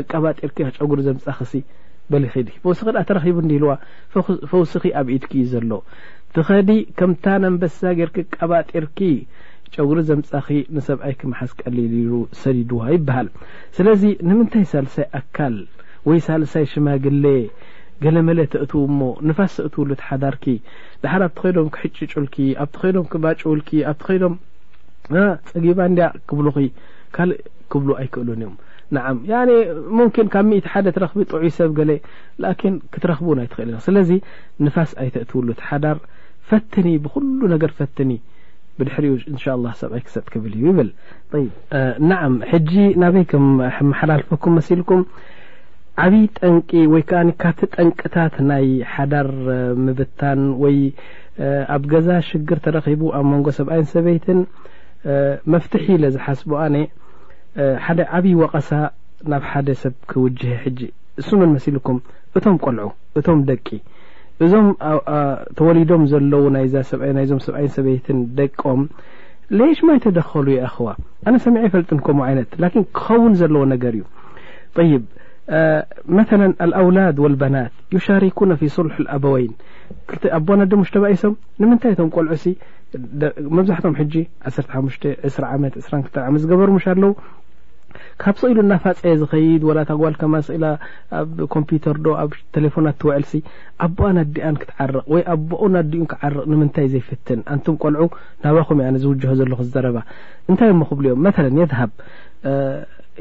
[0.00, 1.54] ኣቀባጢርክ ጨጉሪ ዘምጻኺሲ
[2.12, 2.24] በሊ
[2.64, 3.70] በውስኺ ዳ ተረኺቡ እዲልዋ
[4.50, 5.70] ፈውስኺ ኣብኢድክዩ ዘሎ
[6.36, 8.98] ትኸዲ ከምታ ነንበሳ ገርክ ቀባጢርኪ
[9.74, 11.92] ጨጉሪ ዘምጻኺ ንሰብኣይክመሓስ ቀሊል
[12.42, 13.28] ሰዲድዋ ይበሃል
[13.76, 15.56] ስለዚ ንምንታይ ሳልሳይ ኣካል
[16.10, 17.24] ወይ ሳልሳይ ሽማግለ
[18.04, 20.44] ገለመለ ተእትው ሞ ንፋስ ተእትውሉ ትሓዳርኪ
[21.02, 24.34] ድሓር ኣብቲ ኸይዶም ክሕጭጩልኪ ኣብቲ ኸይዶም ክባጭውልኪ ኣብቲ ኸይዶም
[25.50, 26.56] ፀጊባ እንድያ ክብሉኺ
[27.16, 27.40] ካልእ
[27.72, 28.54] ክብሉ ኣይክእሉን እዮም
[28.96, 29.06] ንዓ
[29.98, 31.80] ምኪን ካብ እቲ ሓደ ትረኽቢ ጥዑይ ሰብ ገ
[32.42, 34.10] ላን ክትረክቡ ናይ ትኽእል እዮ ስለዚ
[34.64, 35.96] ንፋስ ኣይተእትውሉቲ ሓዳር
[36.48, 38.10] ፈትኒ ብኩሉ ነገር ፈትኒ
[38.78, 39.44] ብድሕሪኡ እንሻ
[39.80, 40.90] ሰብኣይ ክሰጥ ክብል እዩ ይብል
[42.10, 43.48] ናዓ ሕጂ ናበይ ም
[43.90, 45.02] መሓላልፈኩም መሲልኩም
[46.04, 49.28] ዓብይ ጠንቂ ወይ ከዓ ካብቲ ጠንቅታት ናይ ሓዳር
[49.86, 50.78] ምብታን ወይ
[51.76, 54.40] ኣብ ገዛ ሽግር ተረኺቡ ኣብ መንጎ ሰብኣይን ሰበይትን
[55.54, 56.66] መፍትሒ ለዝሓስቦ ኣ
[57.84, 58.70] ሓደ ዓብይ وቀሳ
[59.30, 60.78] ናብ ሓደ ሰብ ክውجه ሕج
[61.20, 61.96] እሱ መሲلكም
[62.38, 62.88] እቶም ቆልዑ
[63.18, 63.66] እቶም ደቂ
[64.46, 64.66] እዞም
[65.58, 66.42] ተወሊዶም ዘለዉ
[67.16, 68.06] ናይዞም ሰብኣይ ሰበት
[68.40, 68.80] ደቀም
[69.58, 70.86] ሌሽ ማ ይ ተደከሉ خዋ
[71.26, 72.52] ኣነا ሰሚع ፈልጥንም ይት
[72.96, 73.94] ክኸውን ዘለዎ ነገር
[74.84, 74.92] እዩ
[76.18, 76.20] መ
[76.80, 79.52] ኣውላድ والبናት يشركن ف صልح لኣበوይن
[80.38, 81.20] ኣና ሽ ይ
[81.60, 87.10] ንምንታይ እ ልዑ መብዛحቶም 1 2 22 ዝገበሩ ኣለው
[88.22, 90.64] ካብ ሰኢሉ እናፋፀየ ዝኸይድ ወላ ታጓል ከማስ ኢላ
[91.20, 93.32] ኣብ ኮምፒተር ዶ ኣብ ቴሌፎናት ትውዕልሲ
[93.84, 98.04] ኣቦኣ ናዲኣን ክትዓርቕ ወይ ኣቦኡ ናዲኡ ክዓርቕ ንምንታይ ዘይፍትን ኣንቱም ቆልዑ
[98.44, 99.98] ናባኹም ነ ዝውጅሆ ዘለኩ ዝዘረባ
[100.50, 101.92] እንታይ እሞ ክብሉ እዮም መ የድሃብ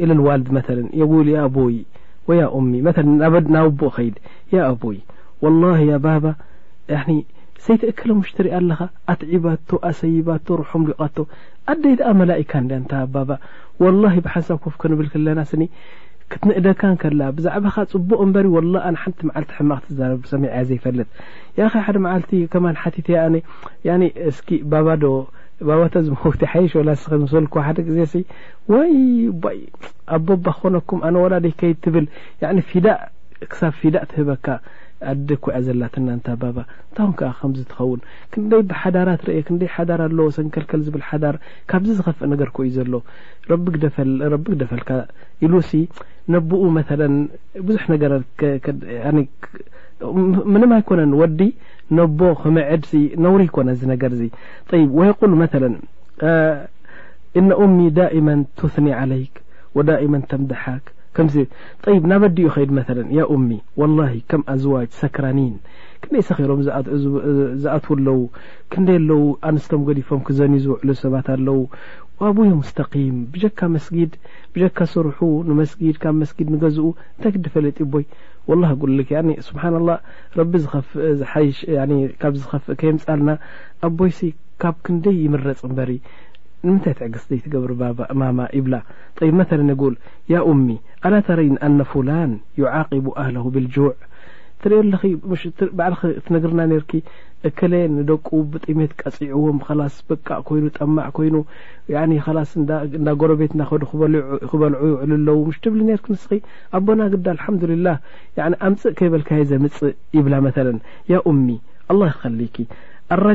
[0.04, 0.62] ኢለንዋልድ መ
[1.02, 1.78] የጉል ያ ኣቦይ
[2.30, 2.72] ወያ ኦሚ
[3.56, 4.16] ናብ ቦኡ ኸይድ
[4.56, 4.98] ያ ኣቦይ
[5.46, 6.26] ወላ ያ ባባ
[7.66, 8.80] ሰይትእክለ ምሽተርእአ ኣለኻ
[9.12, 11.18] ኣትዒባቶ ኣሰይባቶ ርሑም ሉቀቶ
[11.72, 13.32] ኣደይ ድኣ መላእካደእንታብ ባባ
[13.84, 15.64] ወላሂ ብሓንሳብ ኮፍክ ንብል ክለና ስኒ
[16.32, 18.46] ክትንእደካ ከላ ብዛዕባኻ ፅቡቅ እበሪ
[18.88, 21.10] ኣ ሓንቲ መዓልቲ ሕማቅ ትር ሰሚያ ዘይፈለጥ
[21.60, 23.28] ያ ኸ ሓደ መዓልቲ ከ ቲ ኣ
[24.38, 24.42] ስ
[24.72, 25.04] ባዶ
[26.08, 26.16] ዝም
[26.64, 26.74] ይሽ
[27.22, 27.46] ምስል
[27.78, 27.98] ደ ግዜ
[28.74, 28.92] ወይ
[29.54, 29.62] ይ
[30.16, 32.06] ኣብ ቦባ ክኾነኩም ኣነ ወላደይ ከይድ ትብል
[32.72, 32.84] ፊእ
[33.52, 34.48] ክሳብ ፊእ ትህበካ
[35.12, 38.00] ኣዲ ኩያ ዘላተና ንታ ባባ እንታሁን ከዓ ከምዝ ትኸውን
[38.34, 41.36] ክንደይ ብሓዳራት ርእየ ክንደይ ሓዳር ኣሎዎ ሰንከልከል ዝብል ሓዳር
[41.72, 42.94] ካብዚ ዝኸፍእ ነገር ኮእዩ ዘሎ
[43.52, 43.66] ረቢ
[44.54, 44.90] ክደፈልካ
[45.48, 45.74] ኢሉ ሲ
[46.36, 46.82] ነቦኡ መ
[47.68, 48.04] ብዙሕ ነገ
[50.54, 51.40] ምንማ ይ ኮነን ወዲ
[52.00, 52.94] ነቦ ክመዕድሲ
[53.26, 54.22] ነውሩ ይኮነ ነገርዚ
[54.80, 55.46] ይ ወይቁሉ መ
[57.40, 58.30] እነ ኦሚ ዳእማ
[58.60, 59.34] ትፍኒ ዓለይክ
[59.78, 60.86] ወዳማ ተምደሓክ
[61.26, 61.30] ም
[61.94, 62.82] ይ ናበዲኡ ኸይድ መ
[63.18, 63.50] ያ ኡሚ
[63.82, 65.54] ወላሂ ከም ኣዝዋጅ ሰክራኒን
[66.02, 66.60] ክንደይ ሰኺሮም
[67.62, 68.20] ዝኣትዉ ኣለዉ
[68.74, 71.60] ክንደይ ኣለዉ ኣንስቶም ገዲፎም ክዘኒዩ ዝውዕሉ ሰባት ኣለዉ
[72.28, 74.12] ኣብይ ሙስተኺም ብጀካ መስጊድ
[74.54, 78.06] ብጀካ ስርሑ ንመስጊድ ካብ መስጊድ ንገዝኡ እንታይ ክዲ ፈለጢ ቦይ
[78.52, 79.00] ወላ ጉልሉ
[79.50, 79.98] ስብሓን ላ
[80.40, 83.30] ረቢ ዝፍይሽካብ ዝኸፍእ ከይምፅልና
[83.90, 84.22] ኣቦይሲ
[84.64, 85.92] ካብ ክንደይ ይምረፅ እምበሪ
[86.66, 87.72] ንምንታይ ትዕግስ ዘ ትገብር
[88.20, 88.76] ማማ ይብላ
[89.28, 89.96] ይ መثለ ይግብል
[90.34, 90.64] ያ أም
[91.06, 93.86] ኣላ ተረይን ኣነ ፍላን يعقቡ ኣهለ ብلجዕ
[94.62, 94.94] ትርእኣለ
[95.80, 95.94] በል
[96.28, 96.92] ትንግርና ነርኪ
[97.48, 101.36] እክል ንደቁ ብጥሜት ቀፂዕዎም ኸላስ ብቃእ ኮይኑ ጠማዕ ኮይኑ
[102.52, 102.64] ስ
[103.00, 106.32] እዳ ጎረቤትና ከዱ ክበልዑ ዕል ኣለው ምሽ ትብሊ ነርክ ምስኺ
[106.80, 107.98] ኣቦና ግዲ አልሓምዱላه
[108.70, 110.68] ኣምፅእ ከይበልካየ ዘምፅእ ይብላ መለ
[111.14, 111.48] ያ ኡሚ
[111.92, 112.56] ኣلله ክኸልይኪ
[113.12, 113.26] لر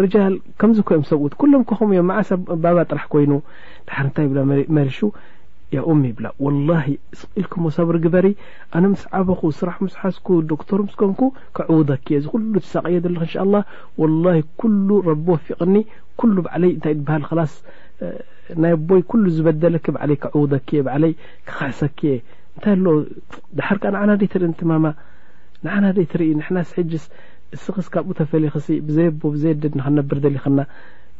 [0.00, 0.02] ر
[0.60, 0.78] ከምዚ
[1.10, 1.70] ሰብኡት ሎም እዮ
[2.90, 3.32] ጥሕ ኮይኑ
[4.06, 4.32] ር ታይ ብ
[6.18, 6.20] ብ
[6.54, 6.56] ል
[7.88, 8.26] ብር ግበሪ
[8.76, 10.16] ኣነا ምስ عበኹ ስራح ስሓዝ
[10.52, 11.12] ዶር ስኮን
[11.76, 11.90] عደ
[13.12, 13.14] ሉ
[14.60, 14.62] ቀ
[15.26, 15.84] ቢ فቕኒ ይ
[16.50, 16.94] ሃ ይ ይ
[19.34, 19.38] ዝ ሰ
[23.66, 23.72] ታ
[26.10, 26.32] ትኢ
[26.70, 27.02] ስሕስ
[27.56, 30.58] እስክስ ካብኡ ተፈለየ ክሲ ብዘይቦ ብዘየድድ ንክነብር ደሊክና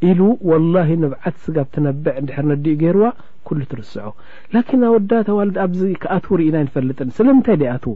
[0.09, 0.21] ኢሉ
[0.51, 3.07] ወላሂ ንብዓት ስጋብ ትነብዕ ድሕር ነዲኡ ገይርዋ
[3.49, 4.11] ኩሉ ትርስዑ
[4.55, 7.95] ላኪን ኣወዳ ተዋልድ ኣብዚ ክኣትዉ ርኢና ይንፈልጥን ስለምንታይ ደኣቱዉ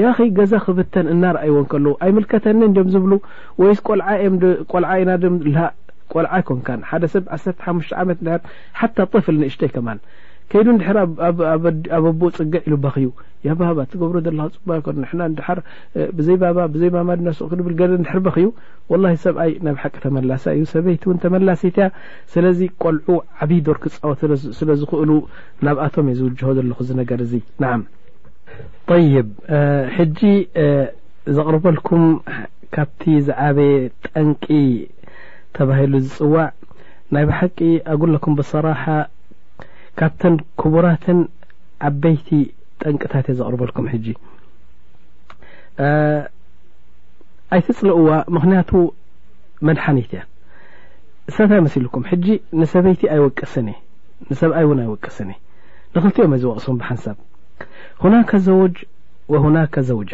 [0.00, 3.12] ያ ኸ ገዛ ክብተን እናርኣይዎን ከለዉ ኣይምልከተኒ እድም ዝብሉ
[3.62, 4.06] ወይስ ቆልዓ
[4.72, 5.66] ቆልዓ ኢና ድ ላ
[6.12, 8.40] ቆልዓ ኮንካን ሓደ ሰብ ዓሰርተ ሓሙሽተ ዓመት ድር
[8.80, 9.98] ሓታ طፍል ንእሽተይከማን
[10.52, 10.96] ከይሉ ንድሕር
[11.52, 11.64] ኣብ
[11.98, 13.10] ኣቦኡ ፅጊዕ ይሉበኽ እዩ
[13.46, 14.80] ያ ባ እትገብሮ ዘለካ ፅባ ይ
[15.20, 15.58] ና ድር
[16.16, 17.56] ብዘይ ባ ብዘይ ማማድናስብገ
[18.04, 18.46] ድሕር በኽዩ
[18.92, 21.86] ወላ ሰብኣይ ናይ ብሓቂ ተመላሳ እዩ ሰበይቲ እው ተመላሰይትያ
[22.34, 23.08] ስለዚ ቆልዑ
[23.44, 24.20] ዓብይ ዶር ክፃወት
[24.60, 25.10] ስለዝክእሉ
[25.68, 27.82] ናብኣቶም እየ ዝውጀሆ ዘለኹ ዝነገር ዚ ን
[29.16, 29.28] ይብ
[29.96, 30.20] ሕጂ
[31.36, 32.04] ዘቅርበልኩም
[32.74, 33.74] ካብቲ ዝዓበየ
[34.06, 34.44] ጠንቂ
[35.56, 36.48] ተባሂሉ ዝፅዋዕ
[37.14, 37.58] ናይ ብሓቂ
[37.92, 38.82] ኣጉሎኩም ብሰራሓ
[39.98, 41.18] ካብተን ክቡራትን
[41.88, 42.28] ዓበይቲ
[42.82, 44.06] ጠንቅታት እየ ዘቅርበልኩም ሕጂ
[47.56, 48.70] ኣይትፅሊእዋ ምክንያቱ
[49.68, 50.22] መድሓኒት እያ
[51.28, 52.26] ንሳት ይመሲልኩም ሕጂ
[52.60, 53.82] ንሰበይቲ ኣይወቀሰኒ እየ
[54.30, 55.40] ንሰብኣይ እውን ኣይወቀሰኒ እየ
[55.96, 57.16] ንክልቲኦም ዝወቅሱም ብሓንሳብ
[58.04, 58.76] ሁናካ ዘውጅ
[59.34, 60.12] ወሁናካ ዘውጃ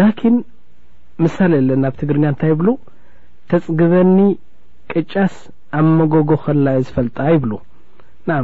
[0.00, 0.36] ላኪን
[1.24, 2.68] ምሳሌ ኣለና ኣብ ትግርኛ እንታይ ይብሉ
[3.50, 4.16] ተፅግበኒ
[4.92, 5.34] ቅጫስ
[5.78, 7.52] ኣብ መጎጎ ከላዩ ዝፈልጣ ይብሉ
[8.28, 8.40] ና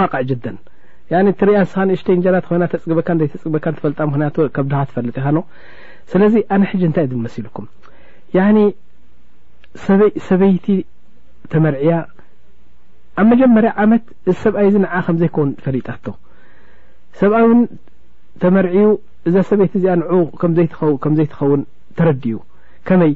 [0.00, 0.46] ዋቅዕ ጅደ
[1.40, 5.38] ትርአ ንስኻንእሽተ እንጀናት ኮይና ተፅግበካ ዘ ተግበካ ትፈልጣ ምክንያ ከድካ ትፈልጥ ኢካኖ
[6.12, 7.66] ስለዚ ኣነ ሕጂ እንታይ ንመሲሉኩም
[10.28, 10.66] ሰበይቲ
[11.52, 11.92] ተመርዕያ
[13.20, 16.04] ኣብ መጀመርያ ዓመት እዚ ሰብኣይ ዝንዓ ከም ዘይከውን ፈሊጣቶ
[17.20, 17.60] ሰብኣይ እን
[18.42, 18.86] ተመርዒዩ
[19.28, 20.12] እዛ ሰበይቲ እዚኣ ንዑ
[21.04, 21.62] ከምዘይትኸውን
[21.98, 22.36] ተረዲዩ
[22.88, 23.12] ከመይ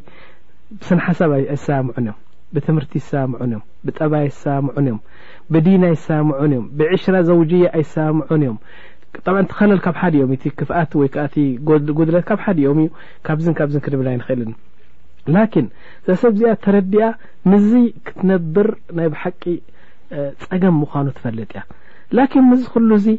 [0.88, 2.14] ስንሓሳብይ ሰምዑን እዮም
[2.56, 4.98] ብትምህርቲ ይሰምዑን እዮም ብጠባይ ዝሰምዑን እዮም
[5.54, 8.56] ብዲን ኣይሰምዑን እዮም ብዕሽራ ዘውጅ ኣይሰምዑን እዮም
[9.24, 11.24] ጠ ትከለል ካብ ሓደ ዮም እ ክፍኣት ወይ ከኣ
[11.98, 12.88] ጉድለት ካብ ሓደእዮም እዩ
[13.26, 14.50] ካብዝ ካብዝ ክድብና ይንክእልን
[15.34, 15.66] ላኪን
[16.08, 17.06] ዛሰብዚኣ ተረዲኣ
[17.52, 17.70] ምዝ
[18.06, 19.42] ክትነብር ናይ ብሓቂ
[20.44, 21.62] ፀገም ምኳኑ ትፈለጥ እያ
[22.18, 23.16] ላኪን ምዝ ክሉ ዚ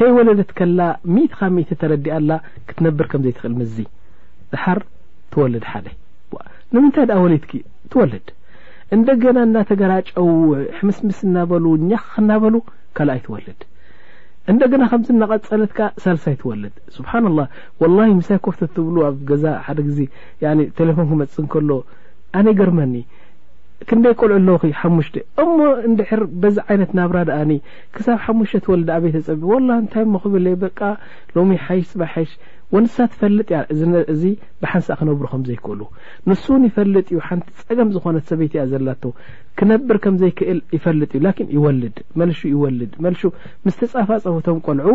[0.00, 0.80] ከይወለደት ከላ
[1.14, 2.30] ሚእት ካብ እ ተረዲኣኣላ
[2.70, 3.72] ክትነብር ከምዘይትክእል ምዝ
[4.54, 4.78] ዝሓር
[5.32, 5.86] ትወልድ ሓደ
[6.74, 7.44] ንምንታይ ኣ ወሊት
[7.92, 8.26] ትወልድ
[8.96, 10.28] እንደገና እዳተገራጨው
[10.78, 12.54] ሕምስምስ እናበሉ ኛኽ ክናበሉ
[12.96, 13.60] ካልኣይ ትወልድ
[14.52, 17.42] እንደገና ከምዚናቐፀለት ከ ሳልሳይ ትወልድ ስብሓን ላ
[17.82, 19.98] ወላሂ ምሳይ ኮፍቶ ትብሉ ኣብ ገዛ ሓደ ግዜ
[20.78, 21.70] ቴሌፎን ክመፅእ ንከሎ
[22.38, 22.94] ኣነይ ገርመኒ
[23.88, 25.56] ክንደይ ቆልዕ ለ ሓሙሽተ እሞ
[25.90, 27.52] ንድሕር በዚ ዓይነት ናብራ ዳኣኒ
[27.96, 30.80] ክሳብ ሓሙሽተ ትወልድ ኣበይተፀብ ወላ እንታይ ሞ ክብለየ በቃ
[31.36, 32.32] ሎሚ ሓይሽ ፅባ ሓይሽ
[32.74, 33.58] ወንሳት ፈልጥ እያ
[34.14, 34.22] እዚ
[34.62, 35.80] ብሓንሳእ ክነብሩ ከም ዘይክእሉ
[36.28, 39.02] ንሱን ይፈልጥ እዩ ሓንቲ ፀገም ዝኾነት ሰበይት እያ ዘላቶ
[39.58, 43.22] ክነብር ከምዘይክእል ይፈልጥ እዩ ላን ይወልድ መልሹ ይወልድ መልሹ
[43.66, 44.88] ምስ ተፃፋፀፈቶም ቆልዑ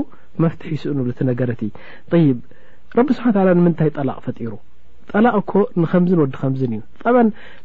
[0.44, 1.70] መፍትሒ ይስእኑሉ እቲ ነገረትዩ
[2.28, 2.40] ይብ
[3.00, 4.54] ረብ ስብሓ ላ ንምንታይ ጠላቅ ፈጢሩ
[5.12, 5.52] ጠላቕ እኮ
[5.84, 7.06] ንከምዝ ወድ ከምዝን እዩ ጣ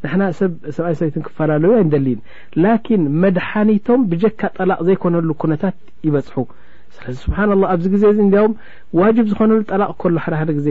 [0.05, 0.23] ንሕና
[0.63, 2.21] ብሰብኣይ ሰበይትን ክፈላለዩ ኣይንደሊን
[2.65, 6.37] ላኪን መድሓኒቶም ብጀካ ጠላቅ ዘይኮነሉ ኩነታት ይበፅሑ
[6.97, 8.53] ስዚ ስብሓና ላه ኣብዚ ግዜ እንያም
[9.01, 10.69] ዋጅብ ዝኾነሉ ጠላቅ ከሎ ሓደ ሓደ ግዜ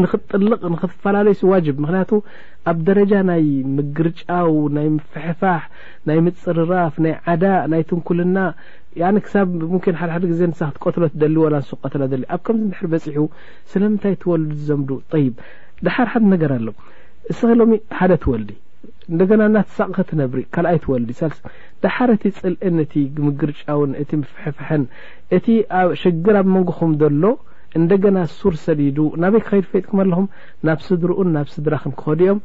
[0.00, 2.10] ንኽትጥልቕ ንኽትፈላለዩሲ ዋጅብ ምክንያቱ
[2.70, 3.44] ኣብ ደረጃ ናይ
[3.76, 5.62] ምግርጫው ናይ ፍሕፋሕ
[6.08, 8.38] ናይ ምፅርራፍ ናይ ዓዳ ናይ ትንኩልና
[9.24, 13.18] ክሳብ ብሙ ሓደ ሓደ ግዜ ንሳክትቀትሎት ደሊዩ ንስቀተሎ ሊዩ ኣብ ከምዚ ምሕር በፅሑ
[13.72, 14.90] ስለምንታይ ትወልዲ ዝዘምዱ
[15.24, 15.34] ይብ
[15.86, 16.68] ድሓርሓደ ነገር ኣሎ
[17.30, 17.60] ንስኪሎ
[18.00, 18.50] ሓደ ትወልዲ
[19.12, 21.10] እንደገና እናተሳቅ ትነብሪ ካልኣይ ትወልዲ
[21.84, 24.84] ዳሓር እቲ ፅልእን እቲ ምግርጫውን እቲ ምፍሕፍሐን
[25.38, 25.46] እቲ
[26.02, 27.24] ሽግር ኣብ መንጎኹም ዘሎ
[27.78, 30.26] እንደገና ሱር ሰዲዱ ናበይ ክከይድ ፈየጥኩም ኣለኹም
[30.66, 32.38] ናብ ስድሩኡን ናብ ስድራክን ክኸዱእዮም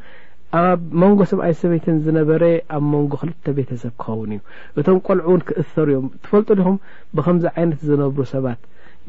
[0.62, 2.44] ኣብ መንጎ ሰብኣይ ሰበይትን ዝነበረ
[2.78, 4.40] ኣብ መንጎ ክልተ ቤተሰብ ክኸውን እዩ
[4.82, 6.78] እቶም ቆልዑውን ክእሰሩ እዮም ትፈልጡ ዲኹም
[7.18, 8.62] ብከምዚ ዓይነት ዝነብሩ ሰባት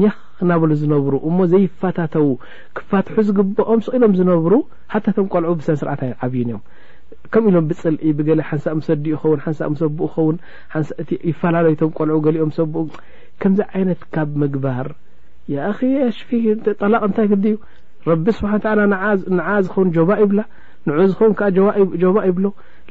[0.03, 0.11] ኛ
[0.41, 2.29] ክናብሉ ዝነብሩ እሞ ዘይፋታተው
[2.77, 4.53] ክፋትሑ ዝግብኦም ስ ኢሎም ዝነብሩ
[4.95, 6.63] ሓተቶም ቆልዑ ብሰን ስርዓት ዓብዩን እዮም
[7.33, 10.37] ከም ኢሎም ብፅልኢ ብገሊ ሓንሳእ ምሰዲኡ ይኸውን ሓንሳ ምሰብኡ ይኸውን
[10.75, 10.89] ሓንሳ
[11.31, 12.83] ይፈላለዩቶም ቆልዑ ገሊኦም ሰብኡ
[13.43, 14.89] ከምዚ ዓይነት ካብ ምግባር
[15.69, 15.71] አ
[16.09, 16.31] ኣሽፊ
[16.81, 17.57] ጠላቅ እንታይ ክዲእዩ
[18.09, 18.53] ረቢ ስብሓ
[19.39, 20.41] ንዓ ዝኸውን ጆባ ይብላ
[20.89, 21.43] ንዑ ዝኸውን ከ
[22.03, 22.45] ጆባ ይብሎ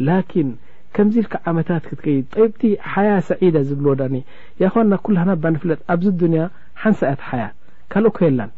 [0.07, 0.49] ላኪን
[0.95, 4.15] ከምዚ ልካ ዓመታት ክትገይድ ጠይብቲ ሓያ ሰዒዳ ዝብሎዎዳኒ
[4.63, 6.41] ያ ና ኩላሃ ናባ ንፍለጥ ኣብዚ ዱንያ
[6.81, 7.55] ሓንሳእት ሓያት
[7.93, 8.51] ካልኦ ኮ የላን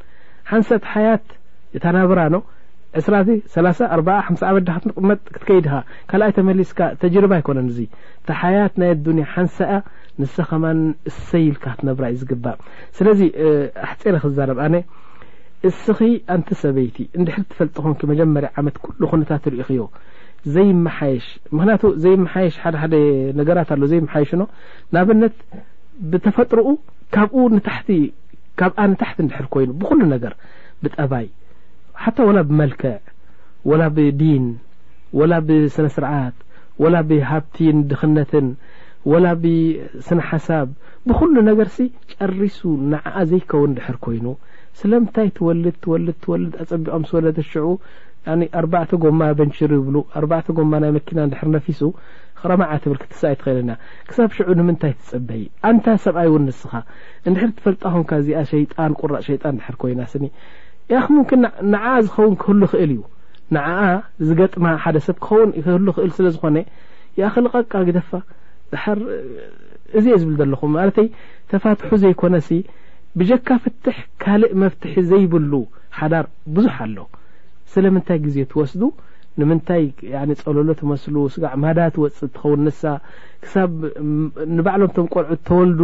[0.52, 1.26] ሓንሳት ሓያት
[1.76, 2.36] የታናብራኖ
[3.00, 5.74] 2ስራዚ eh, 3 ኣ ሓ ዓመድ ክትንቕመጥ ክትከይድካ
[6.10, 7.80] ካልኣይ ተመሊስካ ተጅርባ ኣይኮነ ዚ
[8.28, 9.78] ቲ ሓያት ናይ ኣዱንያ ሓንሳ እያ
[10.22, 10.80] ንስኸማን
[11.30, 12.58] ሰይልካ ትነብራ እዩ ዝግባእ
[12.98, 13.20] ስለዚ
[13.86, 14.76] ኣሕፀረ ክዛረብ ኣነ
[15.70, 16.00] እስኺ
[16.36, 19.82] ኣንተ ሰበይቲ ንድሕር ትፈልጥ ኾን መጀመርያ ዓመት ኩሉ ኩነታት ርኢ ክዮ
[20.56, 21.26] ዘይመሓየሽ
[21.56, 22.96] ምክንያቱ ዘይመሓሽ ሓደሓደ
[23.40, 24.46] ነገራት ኣሎ ዘይመሓይሽ ኖ
[24.96, 25.38] ናብነት
[26.14, 26.68] ብተፈጥሮኡ
[27.16, 27.46] ካብኡ
[28.60, 30.34] ካብኣ ንታሕቲ ድሕር ኮይኑ ብኩሉ ነገር
[30.84, 31.28] ብጠባይ
[32.04, 32.94] ሓታ وላ ብመልክዕ
[33.70, 34.46] وላ ብዲን
[35.20, 36.38] وላ ብስነስርዓት
[36.82, 38.48] وላ ብሃብትን ድኽነትን
[39.24, 40.68] ላ ብስነ ሓሳብ
[41.08, 41.80] ብኩሉ ነገር ሲ
[42.14, 42.60] ጨርሱ
[42.92, 44.26] ንዓ ዘይከውን ድሕር ኮይኑ
[44.80, 47.68] ስለምንታይ ትወልድ ወል ወልድ ኣፀቢቀም ስወለ ሽዑ
[48.62, 51.82] ኣርባተ ጎማ በንችሩ ይብሉ ኣርባተ ጎማ ናይ መኪና ድር ነፊሱ
[52.44, 53.72] ክረማዓ ትብል ክትስይ ትክእለና
[54.10, 56.74] ክሳብ ሽዑ ንምንታይ ትፅበይ ኣንታ ሰብኣይ እው ንስኻ
[57.36, 60.26] ድር ትፈልጣ ኹንካ ዚኣ ሸጣን ቁራእ ሸጣን ድር ኮይና ስኒ
[60.92, 63.02] ያ ኹ ምን ንዓኣ ዝኸውን ክህሉ ይኽእል እዩ
[63.56, 63.82] ንዓኣ
[64.28, 66.56] ዝገጥማ ሓደ ሰብ ክኸውን ክህሉ ኽእል ስለዝኾነ
[67.20, 68.10] ይ ኽሊቐቃ ግደፋ
[68.72, 69.00] ድር
[70.00, 71.08] እዚአ ዝብል ዘለኹ ማለተይ
[71.52, 72.60] ተፋትሑ ዘይኮነ ሲ
[73.20, 75.54] ብጀካ ፍትሕ ካልእ መፍትሒ ዘይብሉ
[76.00, 76.26] ሓዳር
[76.56, 76.98] ብዙሕ ኣሎ
[77.74, 78.82] ስለምንታይ ግዜ ትወስዱ
[79.40, 79.84] ንምንታይ
[80.46, 82.82] ፀለሎ ትመስሉ ስጋዕ ማዳ ትወፅ ትኸውን ንሳ
[83.44, 83.72] ክሳብ
[84.56, 85.82] ንባዕሎምቶም ቆንዑ ተወልዱ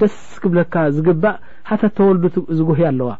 [0.00, 1.38] ደስ ክብለካ ዝግባእ
[1.70, 3.12] ሓታት ተወልዱ ዝጉህዩ ኣለዋ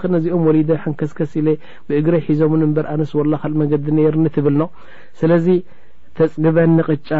[0.00, 1.48] ክ ነዚኦም ወሊደ ሓንከስከስ ኢለ
[1.88, 4.62] ብእግረይ ሒዞን ንበር ኣነስ ወላካል መንገዲ ነርኒ ትብልኖ
[5.20, 5.46] ስለዚ
[6.18, 7.10] ተፅግበኒ ቅጫ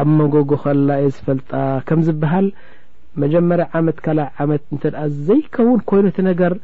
[0.00, 1.50] ኣብ መጎጎ ኸላ የ ዝፈልጣ
[1.88, 2.46] ከም ዝበሃል
[3.22, 4.96] መጀመርያ ዓመት ካ ዓመት እንተኣ
[5.28, 6.54] ዘይከውን ኮይነቲ ነገር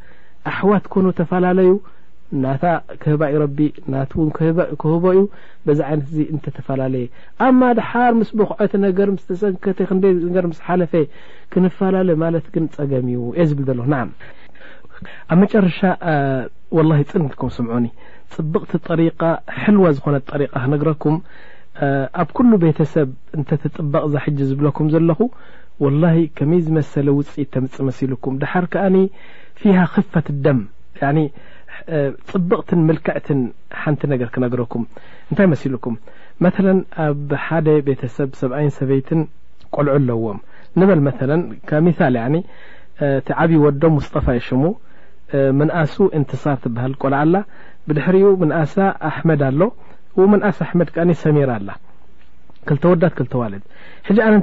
[0.52, 1.70] ኣሕዋት ኮኑ ተፈላለዩ
[2.42, 2.64] ናታ
[3.02, 3.58] ክህባ ዩ ረቢ
[3.92, 4.28] ናት ውን
[4.80, 5.22] ክህቦ እዩ
[5.66, 7.06] በዚ ዓይነት ዚ እንተተፈላለየ
[7.46, 9.78] ኣብ ማ ድሓር ምስ ብክዖት ነገር ምስተሰንከተ
[10.34, 10.92] ክር ምስ ሓለፈ
[11.54, 14.04] ክንፈላለዩ ማለት ግን ፀገም እዩ የ ዝብል ዘሎ ና
[15.32, 15.78] ኣብ መጨረሻ
[16.76, 17.86] وላه ፅንትኩም ስምዑኒ
[18.34, 19.20] ፅብቕቲ طሪቃ
[19.62, 21.16] ሕልዋ ዝኾነ ሪቃ ክነግረኩም
[22.22, 25.20] ኣብ ኩሉ ቤተሰብ እንተተጥበቕ ዝሕጂ ዝብለኩም ዘለኹ
[25.84, 28.84] وላه ከመይ ዝመሰለ ውፅኢት ተምፅ መሲልኩም ድሓር ከዓ
[29.60, 30.60] ፊሃ ክፈት ደም
[32.30, 33.40] ፅብቕትን ምልክዕትን
[33.82, 34.82] ሓንቲ ነገር ክነግረኩም
[35.28, 35.94] እንታይ መሲልኩም
[36.44, 36.50] መ
[37.04, 39.20] ኣብ ሓደ ቤተሰብ ሰብኣይን ሰበይትን
[39.74, 40.38] ቆልዑ ኣለዎም
[40.80, 41.32] ንበል መ ثል
[43.26, 44.62] ቲ ዓብ ወዶም ሙስጠፋ ይሽሙ
[45.60, 46.38] منሱ እትር
[46.84, 47.44] ሃ ቆል ላ
[47.90, 47.98] ድ
[48.42, 48.50] من
[49.10, 49.60] ኣحመድ ኣሎ
[50.32, 50.40] من
[50.70, 50.88] حመድ
[51.24, 51.74] ሰሜر ኣ
[52.92, 53.54] ወዳት ዋድ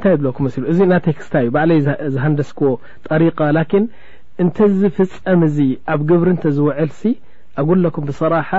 [0.04, 1.34] ታይ ክስታ
[1.67, 1.80] እዩ
[2.13, 2.69] ዝሃንደስክዎ
[3.23, 3.32] ሪ
[4.58, 5.39] ተዝፍፀም
[5.93, 6.95] ኣብ ብሪ ተዝوዕል
[7.62, 8.50] ኣጉም بصራح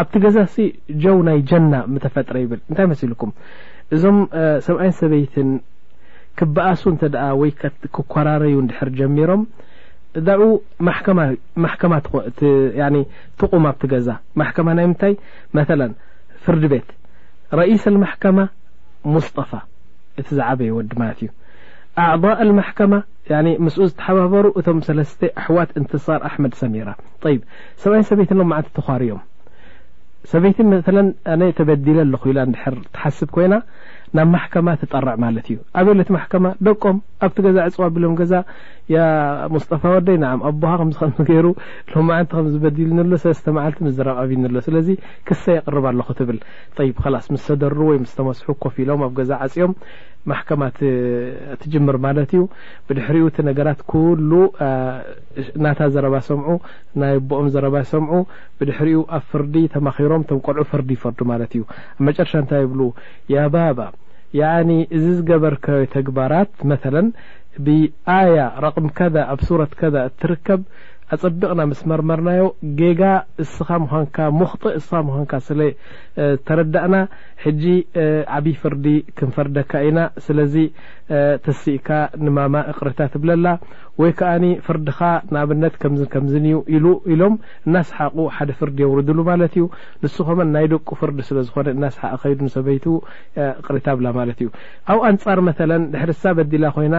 [0.00, 0.56] ኣብቲ ገዛሲ
[1.02, 1.50] جو ናይ ج
[2.14, 3.34] ፈጥረ ብ ታይ ل
[3.96, 4.16] እዞም
[4.66, 5.34] ሰعይ ሰበይት
[6.38, 6.82] ክበኣሱ
[8.14, 8.56] ክረዩ
[8.98, 9.42] ጀሚሮም
[10.16, 10.96] ዳع
[11.82, 11.92] كማ
[13.38, 14.08] ትغم ብتገዛ
[14.40, 15.14] ማحكማ ናይ ምታይ
[15.56, 15.80] መثل
[16.44, 16.88] ፍርዲቤት
[17.60, 18.38] رئس الማحكማ
[19.14, 19.60] مصطفى
[20.18, 21.28] እቲ ዝعበየ ወዲማለት እዩ
[22.02, 22.92] ኣعضاء المحكم
[23.64, 26.86] ምስኡ ዝتحበሩ እቶም ሰلስተ ኣحዋት እንትصር ኣحመድ ሰሚر
[27.82, 28.30] ሰብኣይ ሰበይት
[28.76, 29.20] ተخር እዮም
[30.32, 30.88] ሰበይቲ ث
[31.32, 32.38] أ ተበዲለ لخ ኢላ
[32.94, 33.54] ትሓስب ኮይና
[34.16, 38.32] ናብ ማሕከማ ትጠርዕ ማለት እዩ ኣበለቲ ማሕከማ ደቆም ኣብቲ ገዛ ዕፅዋ ቢሎም ገዛ
[38.94, 38.98] ያ
[39.54, 41.46] ሙስጠፋ ወደይ ንዓ ኣቦሃ ከም ገይሩ
[41.92, 44.88] ሎ ማዓነቲ ከምዝበድሉኒሎ ሰለስተ መዓልቲ ምስዝረብኣብኒሎ ስለዚ
[45.30, 46.38] ክሰ የቕርባ ኣለኹ ትብል
[46.88, 49.74] ይ ከስ ምስ ተደሩ ወይ ምስተመስሑ ኮፍ ኢሎም ኣብ ገዛ ዓፅኦም
[50.30, 50.76] محكمت
[51.62, 52.40] تجمر ملت ዩ
[52.88, 53.14] بድحر
[53.46, 54.32] نራت كل
[55.66, 56.46] نت زرب ሰمع
[57.12, 58.10] ي بኦم زرب سمع
[58.60, 58.86] بحر
[59.32, 60.12] فرዲ تمخر
[60.56, 61.20] لع فرዲ يفرد
[61.58, 61.62] ዩ
[62.04, 62.82] مرش يبل
[63.34, 63.88] يا بابا
[64.40, 67.02] يعن ዚ قበرك تقبرت مثلا
[67.64, 68.30] بأي
[68.66, 70.62] رقم ذا ኣ صورة ذا تركب
[71.14, 72.40] ኣፀብቕና ምስመርመርናዮ
[72.78, 73.00] ጌጋ
[73.42, 76.94] እስኻ ምኳንካ ሙኽጢእ ስኻ ምኳንካ ስ ዝተረዳእና
[77.44, 77.64] ሕጂ
[78.38, 78.86] ዓብይ ፍርዲ
[79.18, 80.54] ክንፈርደካ ኢና ስለዚ
[81.46, 81.88] ተሲእካ
[82.24, 83.46] ንማማ እቅሪታ ትብለላ
[84.00, 84.32] ወይ ከዓ
[84.66, 85.00] ፍርድካ
[85.34, 86.78] ንኣብነት ከምዝ ከምዝ ዩ ኢ
[87.14, 87.34] ኢሎም
[87.68, 89.64] እናሰሓቁ ሓደ ፍርዲ የውርድሉ ማለት እዩ
[90.04, 92.86] ንስኾመ ናይ ደቁ ፍርዲ ስለ ዝኮነ ናሰሓቀ ከይዱ ሰበይቱ
[93.62, 94.50] እቅሪታ ብላ ማለት እዩ
[94.94, 95.50] ኣብ ኣንፃር መ
[95.94, 96.96] ድሕርሳ በዲላ ኮይና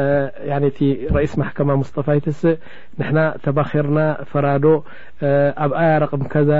[0.00, 2.48] ني رئيس محكمة مصطفىتس
[2.98, 4.82] نحنا تبخرنا فرادو
[5.64, 6.50] ኣብ ኣያ ረቅም ከዛ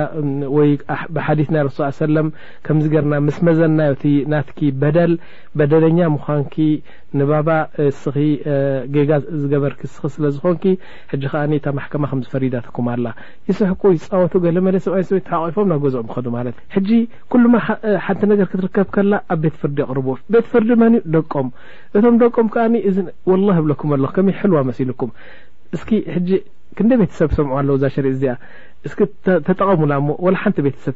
[0.56, 2.26] ወይብሓዲ ናይ ሱ ሰለም
[2.66, 3.92] ከምዚ ገርና ምስ መዘናዮ
[4.32, 4.48] ናት
[4.82, 5.12] በደል
[5.58, 6.40] በደለኛ ምኳን
[7.20, 7.48] ንባባ
[8.00, 8.12] ስ
[8.94, 10.64] ገ ዝገበርክ ስ ስለዝኮንኪ
[11.12, 13.06] ሕጂ ከዓ እታ ማከማ ከምዝፈሪዳትኩም ኣላ
[13.48, 16.56] ይስሕኩ ይፃወቱ ገለመለ ሰብይነሰ ቀሪፎም ና ገዝዑ ከዱማለት
[17.34, 17.54] ኩሉማ
[18.06, 21.50] ሓንቲ ነገር ክትርከብ ከላ ኣብ ቤት ፍርዲ ይቅርዎ ቤት ፍርዲ ማን ዩ ደቆም
[21.98, 22.66] እቶም ደቆም ከኣ
[23.64, 25.10] ብለኩም ኣ ከ ልዋ መሲልኩም
[26.76, 28.34] ክንደይ ቤተሰብ ሰምዑ ኣለዉ ዛ ሸርእ እዚኣ
[28.88, 28.92] እስ
[29.46, 30.94] ተጠቀምላ እሞ ወላ ሓንቲ ቤተሰብ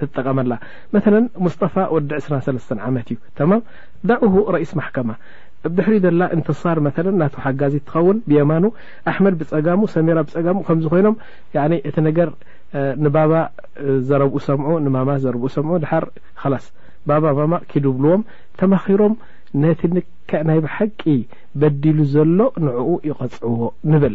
[0.00, 0.52] ትጠቀመላ
[0.94, 1.02] መ
[1.46, 3.62] ሙስጠፋ ወዲ 2ስሰስ ዓመት እዩ ተማም
[4.10, 5.10] ዳእሁ ረእስ ማሕከማ
[5.64, 8.64] ብድሕሪ ዘላ እንትሳር መ ናተ ሓጋዚ እትኸውን ብየማኑ
[9.12, 11.16] ኣሕመድ ብፀጋሙ ሰሜራ ብፀጋሙ ከምዝኮይኖም
[11.90, 12.30] እቲ ነገር
[13.04, 13.32] ንባባ
[14.08, 16.06] ዘረብኡ ሰምዑ ንማማ ዘረብኡ ሰምዑ ድሓር
[16.52, 16.66] ላስ
[17.08, 18.22] ባባ ማማ ኪዱብልዎም
[18.62, 19.14] ተማኺሮም
[19.62, 19.80] ነቲ
[20.30, 21.00] ክዕ ናይ ብሓቂ
[21.60, 24.14] በዲሉ ዘሎ ንዕኡ ይቐፅዕዎ ንብል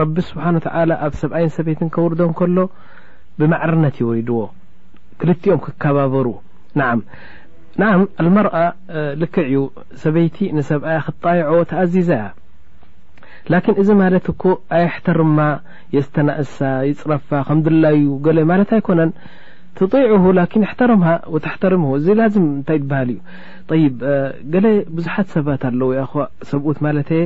[0.00, 0.68] ረቢ ስብሓ ተ
[1.06, 2.58] ኣብ ሰብኣይን ሰበይት ከውርዶም ከሎ
[3.38, 4.38] ብማዕርነት ይወሪድዎ
[5.20, 6.26] ክልቲኦም ክከባበሩ
[6.78, 7.02] ን
[7.80, 8.54] ን ኣልመርአ
[9.22, 9.54] ልክዕዩ
[10.04, 12.30] ሰበይቲ ንሰብኣ ክትጣየع ተኣዚዛ እያ
[13.52, 14.42] ላኪን እዚ ማለት እኮ
[14.76, 15.38] ኣይ ሕተርማ
[15.96, 16.58] የስተናእሳ
[16.90, 19.12] ይፅረፋ ከምድላዩ ገሌ ማለት ኣይኮነን
[19.78, 21.02] ትطዕ ን ኣሕተርም
[21.44, 23.90] ተሕተርም እዚ ላም ታይ ትበሃል እዩ ይ
[24.54, 26.02] ገሌ ብዙሓት ሰባት ኣለዉ ያ
[26.50, 27.24] ሰብኡት ማለት እየ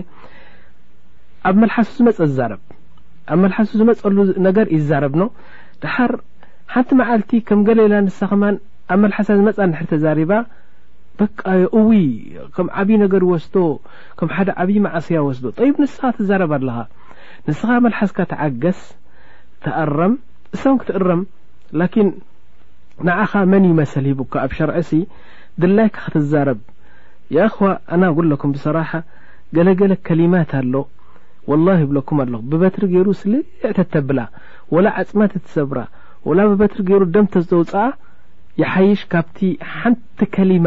[1.49, 2.61] ኣብ መልሓሱ ዝመፀ ዝዛረብ
[3.33, 5.23] ኣብ መልሓሱ ዝመፀሉ ነገር ይዛረብኖ
[5.83, 6.13] ድሓር
[6.75, 8.57] ሓንቲ መዓልቲ ከም ገሌላ ንሳማን
[8.93, 10.33] ኣብ መልሓሳ ዝመፃ ንሕር ተዛሪባ
[11.19, 11.27] በ
[11.81, 12.03] እዊይ
[12.55, 13.57] ከም ዓብይ ነገር ወስዶ
[14.19, 16.77] ከም ሓደ ዓብይ ማዓስያ ወስዶ ይ ንስኻ ትዛረብ ኣለኻ
[17.47, 18.81] ንስኻ መልሓስካ ተዓገስ
[19.67, 20.15] ተኣረም
[20.57, 21.23] እሰም ክትእረም
[21.81, 22.09] ላን
[23.07, 24.93] ንዓኻ መን ይመሰል ሂቡካ ኣብ ሸርዒሲ
[25.63, 26.61] ድላይካ ክትዛረብ
[27.37, 28.91] ይ ኣኸዋ ኣና ጉለኩም ብስራሓ
[29.57, 30.75] ገለገለ ከሊማት ኣሎ
[31.51, 33.41] ወላ ይብለኩም ኣለኹ ብበትሪ ገይሩ ስልዕ
[33.79, 34.21] ተተብላ
[34.75, 35.81] ወላ ዓፅማ ተትሰብራ
[36.29, 37.85] ወላ ብበትሪ ገይሩ ደምተዝተውፅኣ
[38.61, 39.39] ይሓይሽ ካብቲ
[39.77, 40.67] ሓንቲ ከሊማ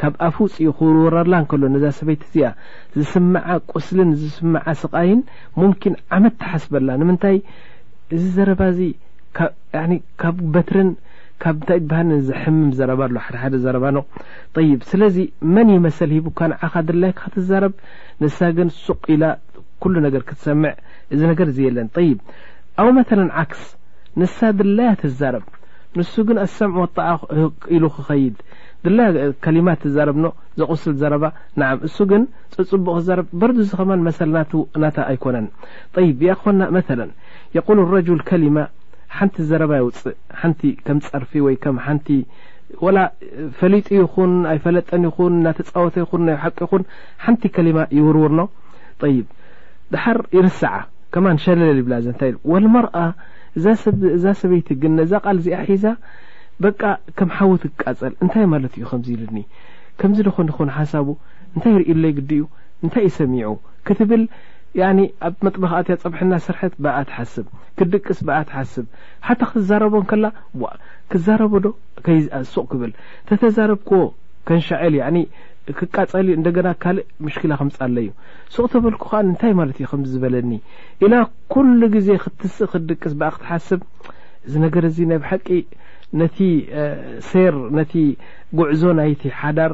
[0.00, 2.40] ካብ ኣፉፅ ክወረላ ከሎ ነዛ ሰበይት ዚ
[2.98, 5.20] ዝስመዓ ቁስልን ዝስማዓ ስቃይን
[5.60, 7.36] ሙምኪን ዓመት ተሓስበላ ንምንታይ
[8.14, 8.80] እዚ ዘረባእዚ
[10.22, 10.90] ካብ በትርን
[11.42, 13.98] ካብ ታይ በሃል ዝሕምም ዘረባሎ ሓሓደ ዘረባኖ
[14.66, 15.16] ይ ስለዚ
[15.54, 17.72] መን ይመሰል ሂቡካ ንዓኻ ድላይካትዛረብ
[18.24, 19.24] ንሳ ግን ሱቅ ኢላ
[19.84, 20.50] ሰ
[22.82, 23.60] ኣብ መ ዓክስ
[24.20, 25.44] ንሳ ድለያ ትዛረብ
[25.98, 27.02] ንሱ ግን ኣሰምዕ ጣ
[27.74, 28.36] ኢሉ ክኸይድ
[29.68, 29.82] ማት
[30.16, 30.24] ብ
[30.60, 31.18] ዘغስ ዘ
[31.88, 32.22] እሱ ግን
[32.54, 33.84] ፅቡቅ ብ በር ዝኸ
[35.12, 35.46] ኣይኮነን
[37.68, 38.56] ኮ ል ከሊማ
[39.18, 40.14] ሓንቲ ዘረባ ይውፅእ
[40.50, 40.60] ንቲ
[40.96, 41.56] ም ፀርፊ ወይ
[43.58, 44.88] ፈሊ ይኹን ኣይፈለጠ
[45.44, 45.96] ናተፃወተ
[46.28, 46.84] ናይሓቂ ን
[47.24, 48.40] ሓንቲ ከሊማ ይውርውርኖ
[49.92, 50.72] ድሓር ይርስዓ
[51.14, 52.96] ከማ ንሸለለ ብላዛ ንታይ ወልመርኣ
[53.56, 55.84] እዛ ሰበይት ግነዛ ቓል ዚኣ ሒዛ
[56.64, 56.80] በቃ
[57.18, 59.38] ከም ሓዊት ክቃፀል እንታይ ማለት እዩ ከምዚ ኢልኒ
[60.00, 61.08] ከምዚ ንኾን ይኾነ ሓሳቡ
[61.54, 62.42] እንታይ ይርእ ሎ ግዲእዩ
[62.84, 63.50] እንታይ ይሰሚዑ
[63.86, 64.24] ክትብል
[65.26, 67.46] ኣብ መጥበክኣት ፀብሕና ስርሕት በኣ ትሓስብ
[67.78, 68.86] ክድቅስ በኣ ትሓስብ
[69.26, 70.26] ሓታ ክትዛረቦን ከላ
[71.12, 71.66] ክዛረበዶ
[72.52, 72.92] ሱቕ ክብል
[73.28, 74.04] ተተዛረብኮዎ
[74.48, 74.94] ከንሸዕል
[75.78, 78.10] ክቃፀል እንደገና ካልእ ምሽክላ ከምፃለ ዩ
[78.54, 80.50] ስቕተበልኩ ከኣ እንታይ ማለት እዩ ከምዝበለኒ
[81.06, 81.14] ኢላ
[81.52, 83.80] ኩሉ ግዜ ክትስእ ክትድቅስ ብኣ ክትሓስብ
[84.46, 85.48] እዚ ነገር እዚ ናይ ብ ሓቂ
[86.22, 86.38] ነቲ
[87.30, 87.92] ሰር ነቲ
[88.58, 89.72] ጉዕዞ ናይቲ ሓዳር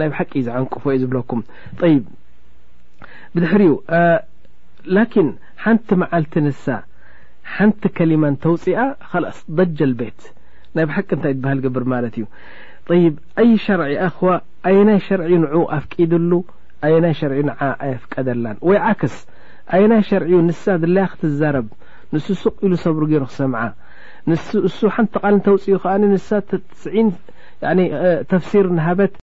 [0.00, 1.42] ናይ ብ ሓቂ ዝዓንቅፎ እዩ ዝብለኩም
[1.92, 2.04] ይብ
[3.34, 3.72] ብድሕሪኡ
[4.96, 5.28] ላኪን
[5.64, 6.64] ሓንቲ መዓልቲ ንሳ
[7.56, 8.78] ሓንቲ ከሊማን ተውፅኣ
[9.10, 10.20] ካልእስደጀል ቤት
[10.76, 12.24] ናይ ብ ሓቂ እንታይ ትበሃል ግብር ማለት እዩ
[12.90, 14.28] طይብ ኣይ ሸርዒ ኣخዋ
[14.68, 16.30] ኣይ ናይ ሸርዒ ንዑ ኣፍቂድሉ
[16.86, 19.16] ኣይ ናይ ሸርዒ ንዓ ኣየፍቀደላን ወይ ዓክስ
[19.76, 21.66] ኣይ ናይ ሸርዒኡ ንሳ ድለ ክትዛረብ
[22.12, 23.62] ንሱ ሱቅ ኢሉ ሰብሩ ገይሩ ክሰምዓ
[24.30, 27.10] ንሱ እሱ ሓንቲ ተቓል ንተውፅኡ ኸዓኒ ንሳ ትስዒን
[28.32, 29.14] ተፍሲር ንሃበት